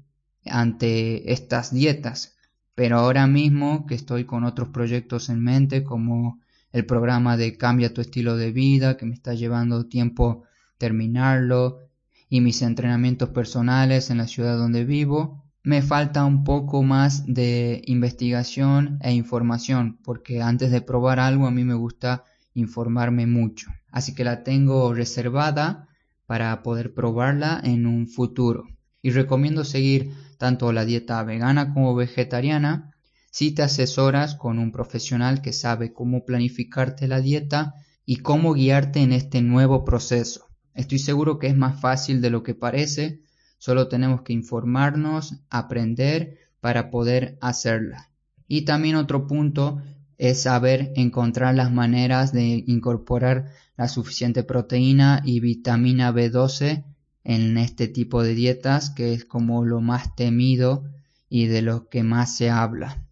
ante 0.45 1.33
estas 1.33 1.73
dietas. 1.73 2.37
Pero 2.75 2.99
ahora 2.99 3.27
mismo 3.27 3.87
que 3.87 3.95
estoy 3.95 4.25
con 4.25 4.45
otros 4.45 4.71
proyectos 4.71 5.29
en 5.29 5.43
mente 5.43 5.85
como 5.85 6.41
el 6.73 6.87
programa 6.87 7.37
de 7.37 7.57
Cambia 7.57 7.93
tu 7.93 8.01
estilo 8.01 8.37
de 8.37 8.53
vida 8.53 8.97
que 8.97 9.07
me 9.07 9.15
está 9.15 9.35
llevando 9.35 9.87
tiempo 9.87 10.45
terminarlo 10.79 11.81
y 12.29 12.41
mis 12.41 12.63
entrenamientos 12.63 13.31
personales 13.31 14.11
en 14.11 14.19
la 14.19 14.29
ciudad 14.29 14.57
donde 14.57 14.85
vivo, 14.85 15.45
me 15.63 15.83
falta 15.83 16.25
un 16.25 16.45
poco 16.45 16.83
más 16.83 17.27
de 17.27 17.83
investigación 17.87 18.99
e 19.03 19.13
información, 19.13 19.99
porque 20.03 20.41
antes 20.41 20.71
de 20.71 20.81
probar 20.81 21.19
algo 21.19 21.47
a 21.47 21.51
mí 21.51 21.65
me 21.65 21.75
gusta 21.75 22.25
informarme 22.55 23.27
mucho. 23.27 23.71
Así 23.91 24.15
que 24.15 24.25
la 24.25 24.43
tengo 24.43 24.95
reservada 24.95 25.89
para 26.27 26.63
poder 26.63 26.95
probarla 26.95 27.61
en 27.63 27.87
un 27.87 28.07
futuro. 28.07 28.69
Y 29.03 29.11
recomiendo 29.11 29.65
seguir 29.65 30.13
tanto 30.39 30.73
la 30.73 30.85
dieta 30.85 31.23
vegana 31.25 31.75
como 31.75 31.95
vegetariana 31.95 32.90
si 33.31 33.53
te 33.53 33.63
asesoras 33.63 34.35
con 34.35 34.59
un 34.59 34.73
profesional 34.73 35.41
que 35.41 35.53
sabe 35.53 35.93
cómo 35.93 36.25
planificarte 36.25 37.07
la 37.07 37.21
dieta 37.21 37.75
y 38.05 38.17
cómo 38.17 38.55
guiarte 38.55 39.01
en 39.01 39.13
este 39.13 39.41
nuevo 39.41 39.85
proceso. 39.85 40.49
Estoy 40.75 40.99
seguro 40.99 41.39
que 41.39 41.47
es 41.47 41.57
más 41.57 41.81
fácil 41.81 42.21
de 42.21 42.31
lo 42.31 42.43
que 42.43 42.55
parece, 42.55 43.23
solo 43.59 43.89
tenemos 43.89 44.23
que 44.23 44.33
informarnos, 44.33 45.43
aprender 45.49 46.39
para 46.61 46.91
poder 46.91 47.39
hacerla. 47.41 48.11
Y 48.49 48.63
también 48.63 48.97
otro 48.97 49.27
punto 49.27 49.81
es 50.19 50.43
saber 50.43 50.93
encontrar 50.97 51.55
las 51.55 51.73
maneras 51.73 52.33
de 52.33 52.65
incorporar 52.67 53.53
la 53.77 53.89
suficiente 53.89 54.43
proteína 54.43 55.23
y 55.25 55.41
vitamina 55.41 56.13
B12 56.13 56.85
en 57.25 57.59
este 57.59 57.89
tipo 57.89 58.23
de 58.23 58.35
dietas 58.35 58.91
que 58.91 59.13
es 59.13 59.25
como 59.25 59.65
lo 59.65 59.81
más 59.81 60.17
temido 60.17 60.85
y 61.29 61.47
de 61.47 61.63
lo 61.63 61.89
que 61.89 62.03
más 62.03 62.37
se 62.37 62.51
habla. 62.51 63.07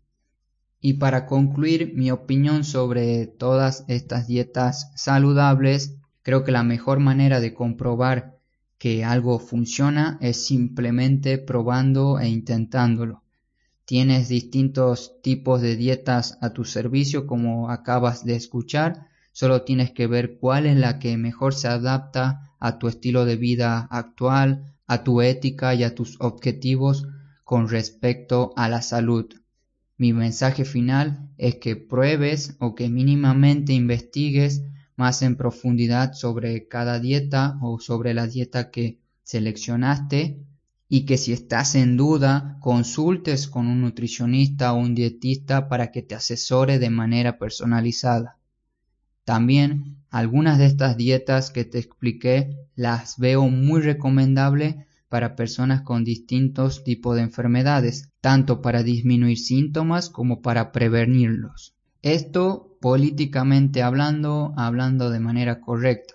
Y 0.80 0.94
para 0.94 1.26
concluir 1.26 1.92
mi 1.94 2.10
opinión 2.10 2.64
sobre 2.64 3.26
todas 3.26 3.84
estas 3.88 4.26
dietas 4.28 4.92
saludables, 4.94 5.96
creo 6.22 6.44
que 6.44 6.52
la 6.52 6.62
mejor 6.62 7.00
manera 7.00 7.40
de 7.40 7.54
comprobar 7.54 8.38
que 8.78 9.04
algo 9.04 9.40
funciona 9.40 10.18
es 10.20 10.46
simplemente 10.46 11.38
probando 11.38 12.20
e 12.20 12.28
intentándolo. 12.28 13.22
Tienes 13.84 14.28
distintos 14.28 15.20
tipos 15.22 15.60
de 15.62 15.74
dietas 15.74 16.38
a 16.40 16.50
tu 16.50 16.64
servicio 16.64 17.26
como 17.26 17.70
acabas 17.70 18.24
de 18.24 18.36
escuchar, 18.36 19.08
solo 19.32 19.62
tienes 19.62 19.90
que 19.90 20.06
ver 20.06 20.38
cuál 20.38 20.66
es 20.66 20.76
la 20.76 20.98
que 20.98 21.16
mejor 21.16 21.54
se 21.54 21.68
adapta 21.68 22.52
a 22.60 22.78
tu 22.78 22.86
estilo 22.86 23.24
de 23.24 23.36
vida 23.36 23.88
actual, 23.90 24.74
a 24.86 25.02
tu 25.02 25.22
ética 25.22 25.74
y 25.74 25.84
a 25.84 25.94
tus 25.94 26.20
objetivos 26.20 27.06
con 27.44 27.68
respecto 27.68 28.52
a 28.56 28.68
la 28.68 28.82
salud. 28.82 29.26
Mi 29.98 30.12
mensaje 30.12 30.64
final 30.64 31.28
es 31.38 31.56
que 31.56 31.74
pruebes 31.74 32.56
o 32.60 32.76
que 32.76 32.88
mínimamente 32.88 33.72
investigues 33.72 34.62
más 34.94 35.22
en 35.22 35.36
profundidad 35.36 36.12
sobre 36.12 36.68
cada 36.68 37.00
dieta 37.00 37.58
o 37.62 37.80
sobre 37.80 38.14
la 38.14 38.28
dieta 38.28 38.70
que 38.70 39.00
seleccionaste 39.24 40.38
y 40.88 41.04
que 41.04 41.18
si 41.18 41.32
estás 41.32 41.74
en 41.74 41.96
duda 41.96 42.58
consultes 42.60 43.48
con 43.48 43.66
un 43.66 43.80
nutricionista 43.80 44.72
o 44.72 44.78
un 44.78 44.94
dietista 44.94 45.68
para 45.68 45.90
que 45.90 46.02
te 46.02 46.14
asesore 46.14 46.78
de 46.78 46.90
manera 46.90 47.36
personalizada. 47.36 48.38
También 49.24 49.96
algunas 50.10 50.58
de 50.58 50.66
estas 50.66 50.96
dietas 50.96 51.50
que 51.50 51.64
te 51.64 51.78
expliqué 51.78 52.56
las 52.76 53.18
veo 53.18 53.48
muy 53.48 53.80
recomendables 53.80 54.76
para 55.08 55.36
personas 55.36 55.82
con 55.82 56.04
distintos 56.04 56.84
tipos 56.84 57.16
de 57.16 57.22
enfermedades, 57.22 58.10
tanto 58.20 58.60
para 58.60 58.82
disminuir 58.82 59.38
síntomas 59.38 60.10
como 60.10 60.42
para 60.42 60.72
prevenirlos. 60.72 61.74
Esto 62.02 62.76
políticamente 62.80 63.82
hablando, 63.82 64.52
hablando 64.56 65.10
de 65.10 65.20
manera 65.20 65.60
correcta. 65.60 66.14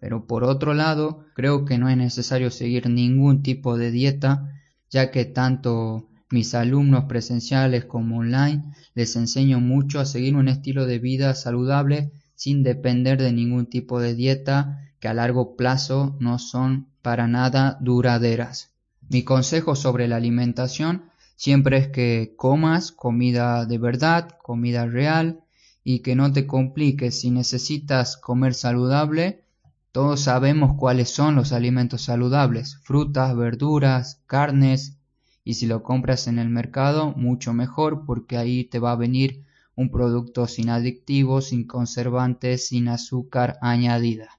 Pero 0.00 0.26
por 0.26 0.44
otro 0.44 0.74
lado, 0.74 1.26
creo 1.34 1.64
que 1.64 1.78
no 1.78 1.88
es 1.88 1.96
necesario 1.96 2.50
seguir 2.50 2.88
ningún 2.88 3.42
tipo 3.42 3.76
de 3.76 3.90
dieta, 3.90 4.52
ya 4.90 5.10
que 5.10 5.24
tanto 5.24 6.08
mis 6.30 6.54
alumnos 6.54 7.04
presenciales 7.04 7.84
como 7.84 8.18
online 8.18 8.64
les 8.94 9.16
enseño 9.16 9.60
mucho 9.60 9.98
a 9.98 10.04
seguir 10.04 10.36
un 10.36 10.48
estilo 10.48 10.86
de 10.86 10.98
vida 10.98 11.34
saludable 11.34 12.12
sin 12.34 12.62
depender 12.62 13.20
de 13.20 13.32
ningún 13.32 13.66
tipo 13.66 13.98
de 14.00 14.14
dieta 14.14 14.78
que 15.00 15.08
a 15.08 15.14
largo 15.14 15.56
plazo 15.56 16.16
no 16.20 16.38
son 16.38 16.88
para 17.08 17.26
nada 17.26 17.78
duraderas. 17.80 18.68
Mi 19.08 19.22
consejo 19.22 19.74
sobre 19.74 20.08
la 20.08 20.16
alimentación 20.16 21.04
siempre 21.36 21.78
es 21.78 21.88
que 21.88 22.34
comas 22.36 22.92
comida 22.92 23.64
de 23.64 23.78
verdad, 23.78 24.36
comida 24.42 24.84
real 24.84 25.40
y 25.82 26.00
que 26.00 26.14
no 26.14 26.30
te 26.34 26.46
compliques 26.46 27.18
si 27.18 27.30
necesitas 27.30 28.18
comer 28.18 28.52
saludable 28.52 29.42
todos 29.90 30.20
sabemos 30.20 30.74
cuáles 30.76 31.08
son 31.08 31.34
los 31.34 31.54
alimentos 31.54 32.02
saludables, 32.02 32.76
frutas, 32.82 33.34
verduras, 33.34 34.20
carnes, 34.26 34.98
y 35.44 35.54
si 35.54 35.66
lo 35.66 35.82
compras 35.82 36.26
en 36.26 36.38
el 36.38 36.50
mercado, 36.50 37.14
mucho 37.16 37.54
mejor 37.54 38.04
porque 38.04 38.36
ahí 38.36 38.64
te 38.64 38.80
va 38.80 38.92
a 38.92 38.96
venir 38.96 39.46
un 39.74 39.90
producto 39.90 40.46
sin 40.46 40.68
adictivos, 40.68 41.46
sin 41.46 41.66
conservantes, 41.66 42.68
sin 42.68 42.88
azúcar 42.88 43.56
añadida. 43.62 44.37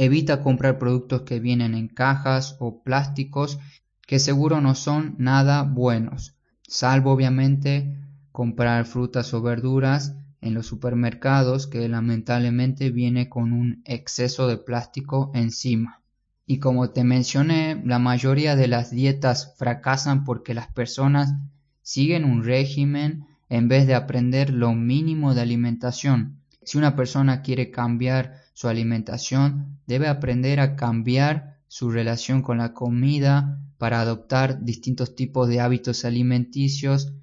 Evita 0.00 0.44
comprar 0.44 0.78
productos 0.78 1.22
que 1.22 1.40
vienen 1.40 1.74
en 1.74 1.88
cajas 1.88 2.56
o 2.60 2.84
plásticos 2.84 3.58
que 4.06 4.20
seguro 4.20 4.60
no 4.60 4.76
son 4.76 5.16
nada 5.18 5.64
buenos, 5.64 6.36
salvo 6.62 7.10
obviamente 7.10 7.98
comprar 8.30 8.86
frutas 8.86 9.34
o 9.34 9.42
verduras 9.42 10.14
en 10.40 10.54
los 10.54 10.66
supermercados 10.66 11.66
que 11.66 11.88
lamentablemente 11.88 12.90
viene 12.90 13.28
con 13.28 13.52
un 13.52 13.82
exceso 13.86 14.46
de 14.46 14.58
plástico 14.58 15.32
encima. 15.34 16.00
Y 16.46 16.60
como 16.60 16.90
te 16.90 17.02
mencioné, 17.02 17.82
la 17.84 17.98
mayoría 17.98 18.54
de 18.54 18.68
las 18.68 18.92
dietas 18.92 19.56
fracasan 19.58 20.22
porque 20.22 20.54
las 20.54 20.68
personas 20.68 21.34
siguen 21.82 22.24
un 22.24 22.44
régimen 22.44 23.26
en 23.48 23.66
vez 23.66 23.88
de 23.88 23.96
aprender 23.96 24.50
lo 24.50 24.74
mínimo 24.74 25.34
de 25.34 25.40
alimentación. 25.40 26.37
Si 26.68 26.76
una 26.76 26.94
persona 26.94 27.40
quiere 27.40 27.70
cambiar 27.70 28.42
su 28.52 28.68
alimentación, 28.68 29.78
debe 29.86 30.06
aprender 30.06 30.60
a 30.60 30.76
cambiar 30.76 31.56
su 31.66 31.90
relación 31.90 32.42
con 32.42 32.58
la 32.58 32.74
comida 32.74 33.58
para 33.78 34.02
adoptar 34.02 34.62
distintos 34.62 35.16
tipos 35.16 35.48
de 35.48 35.60
hábitos 35.60 36.04
alimenticios 36.04 37.14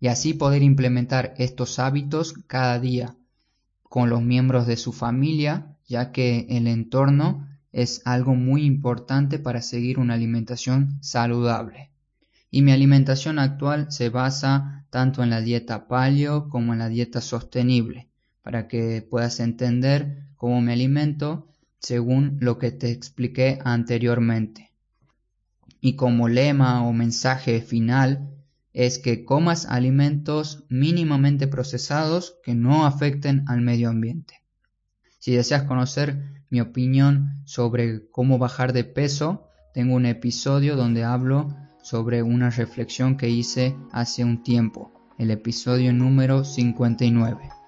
y 0.00 0.06
así 0.06 0.32
poder 0.32 0.62
implementar 0.62 1.34
estos 1.36 1.78
hábitos 1.78 2.32
cada 2.46 2.80
día 2.80 3.16
con 3.82 4.08
los 4.08 4.22
miembros 4.22 4.66
de 4.66 4.78
su 4.78 4.94
familia, 4.94 5.76
ya 5.86 6.10
que 6.10 6.46
el 6.48 6.66
entorno 6.66 7.46
es 7.72 8.00
algo 8.06 8.34
muy 8.34 8.64
importante 8.64 9.38
para 9.38 9.60
seguir 9.60 9.98
una 9.98 10.14
alimentación 10.14 10.96
saludable. 11.02 11.90
Y 12.50 12.62
mi 12.62 12.72
alimentación 12.72 13.40
actual 13.40 13.92
se 13.92 14.08
basa 14.08 14.86
tanto 14.88 15.22
en 15.22 15.28
la 15.28 15.42
dieta 15.42 15.86
paleo 15.86 16.48
como 16.48 16.72
en 16.72 16.78
la 16.78 16.88
dieta 16.88 17.20
sostenible, 17.20 18.09
para 18.42 18.68
que 18.68 19.02
puedas 19.02 19.40
entender 19.40 20.24
cómo 20.36 20.60
me 20.60 20.72
alimento 20.72 21.48
según 21.78 22.38
lo 22.40 22.58
que 22.58 22.70
te 22.72 22.90
expliqué 22.90 23.58
anteriormente. 23.64 24.72
Y 25.80 25.96
como 25.96 26.28
lema 26.28 26.86
o 26.86 26.92
mensaje 26.92 27.60
final, 27.60 28.30
es 28.72 28.98
que 28.98 29.24
comas 29.24 29.66
alimentos 29.66 30.64
mínimamente 30.68 31.48
procesados 31.48 32.36
que 32.44 32.54
no 32.54 32.86
afecten 32.86 33.44
al 33.48 33.62
medio 33.62 33.88
ambiente. 33.88 34.42
Si 35.18 35.32
deseas 35.32 35.64
conocer 35.64 36.44
mi 36.50 36.60
opinión 36.60 37.42
sobre 37.44 38.08
cómo 38.10 38.38
bajar 38.38 38.72
de 38.72 38.84
peso, 38.84 39.48
tengo 39.74 39.94
un 39.94 40.06
episodio 40.06 40.76
donde 40.76 41.04
hablo 41.04 41.56
sobre 41.82 42.22
una 42.22 42.50
reflexión 42.50 43.16
que 43.16 43.28
hice 43.28 43.76
hace 43.92 44.24
un 44.24 44.42
tiempo, 44.42 44.92
el 45.18 45.30
episodio 45.30 45.92
número 45.92 46.44
59. 46.44 47.59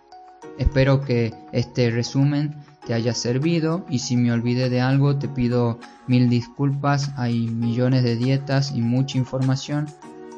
Espero 0.58 1.00
que 1.00 1.32
este 1.52 1.90
resumen 1.90 2.54
te 2.86 2.94
haya 2.94 3.14
servido 3.14 3.86
y 3.88 4.00
si 4.00 4.16
me 4.16 4.32
olvidé 4.32 4.70
de 4.70 4.80
algo 4.80 5.16
te 5.16 5.28
pido 5.28 5.78
mil 6.06 6.28
disculpas, 6.28 7.12
hay 7.16 7.46
millones 7.48 8.02
de 8.02 8.16
dietas 8.16 8.72
y 8.74 8.80
mucha 8.80 9.18
información 9.18 9.86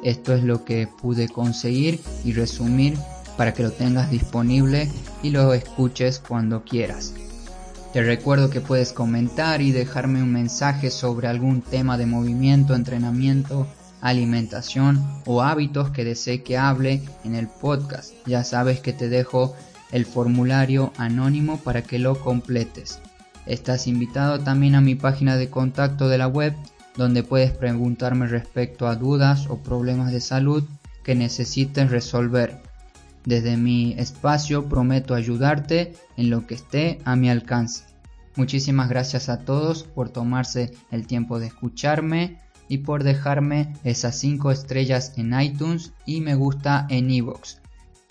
esto 0.05 0.35
es 0.35 0.43
lo 0.43 0.63
que 0.63 0.87
pude 0.87 1.27
conseguir 1.27 1.99
y 2.23 2.33
resumir 2.33 2.95
para 3.37 3.55
que 3.55 3.63
lo 3.63 3.71
tengas 3.71 4.11
disponible 4.11 4.87
y 5.23 5.31
lo 5.31 5.51
escuches 5.51 6.19
cuando 6.19 6.63
quieras. 6.63 7.15
Te 7.91 8.03
recuerdo 8.03 8.51
que 8.51 8.61
puedes 8.61 8.93
comentar 8.93 9.63
y 9.63 9.71
dejarme 9.71 10.21
un 10.21 10.31
mensaje 10.31 10.91
sobre 10.91 11.27
algún 11.27 11.61
tema 11.61 11.97
de 11.97 12.05
movimiento, 12.05 12.75
entrenamiento, 12.75 13.65
alimentación 13.99 15.03
o 15.25 15.41
hábitos 15.41 15.89
que 15.89 16.03
desee 16.03 16.43
que 16.43 16.57
hable 16.57 17.01
en 17.23 17.33
el 17.33 17.47
podcast. 17.47 18.13
Ya 18.27 18.43
sabes 18.43 18.81
que 18.81 18.93
te 18.93 19.09
dejo 19.09 19.55
el 19.91 20.05
formulario 20.05 20.93
anónimo 20.97 21.57
para 21.57 21.81
que 21.81 21.99
lo 21.99 22.19
completes. 22.19 22.99
Estás 23.45 23.87
invitado 23.87 24.39
también 24.39 24.75
a 24.75 24.81
mi 24.81 24.95
página 24.95 25.37
de 25.37 25.49
contacto 25.49 26.09
de 26.09 26.17
la 26.17 26.27
web 26.27 26.55
donde 26.97 27.23
puedes 27.23 27.51
preguntarme 27.51 28.27
respecto 28.27 28.87
a 28.87 28.95
dudas 28.95 29.47
o 29.49 29.57
problemas 29.57 30.11
de 30.11 30.21
salud 30.21 30.63
que 31.03 31.15
necesites 31.15 31.91
resolver. 31.91 32.61
Desde 33.25 33.57
mi 33.57 33.93
espacio 33.97 34.69
prometo 34.69 35.13
ayudarte 35.13 35.93
en 36.15 36.29
lo 36.29 36.45
que 36.47 36.55
esté 36.55 36.99
a 37.05 37.15
mi 37.15 37.29
alcance. 37.29 37.83
Muchísimas 38.35 38.89
gracias 38.89 39.29
a 39.29 39.39
todos 39.39 39.83
por 39.83 40.09
tomarse 40.09 40.73
el 40.91 41.07
tiempo 41.07 41.39
de 41.39 41.47
escucharme 41.47 42.39
y 42.67 42.79
por 42.79 43.03
dejarme 43.03 43.73
esas 43.83 44.17
5 44.17 44.51
estrellas 44.51 45.13
en 45.17 45.39
iTunes 45.39 45.93
y 46.05 46.21
me 46.21 46.35
gusta 46.35 46.85
en 46.89 47.11
iVoox. 47.11 47.64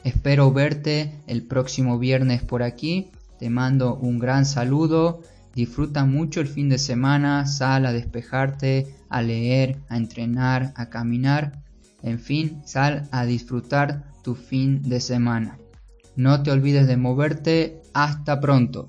Espero 0.04 0.52
verte 0.52 1.14
el 1.26 1.42
próximo 1.42 1.98
viernes 1.98 2.42
por 2.42 2.62
aquí. 2.62 3.10
Te 3.38 3.50
mando 3.50 3.96
un 3.96 4.18
gran 4.18 4.46
saludo 4.46 5.22
Disfruta 5.54 6.04
mucho 6.04 6.40
el 6.40 6.48
fin 6.48 6.68
de 6.68 6.78
semana, 6.78 7.46
sal 7.46 7.86
a 7.86 7.92
despejarte, 7.92 8.88
a 9.08 9.22
leer, 9.22 9.78
a 9.88 9.96
entrenar, 9.96 10.72
a 10.74 10.90
caminar, 10.90 11.62
en 12.02 12.18
fin, 12.18 12.60
sal 12.64 13.08
a 13.12 13.24
disfrutar 13.24 14.04
tu 14.24 14.34
fin 14.34 14.82
de 14.82 14.98
semana. 14.98 15.58
No 16.16 16.42
te 16.42 16.50
olvides 16.50 16.88
de 16.88 16.96
moverte, 16.96 17.82
hasta 17.92 18.40
pronto. 18.40 18.86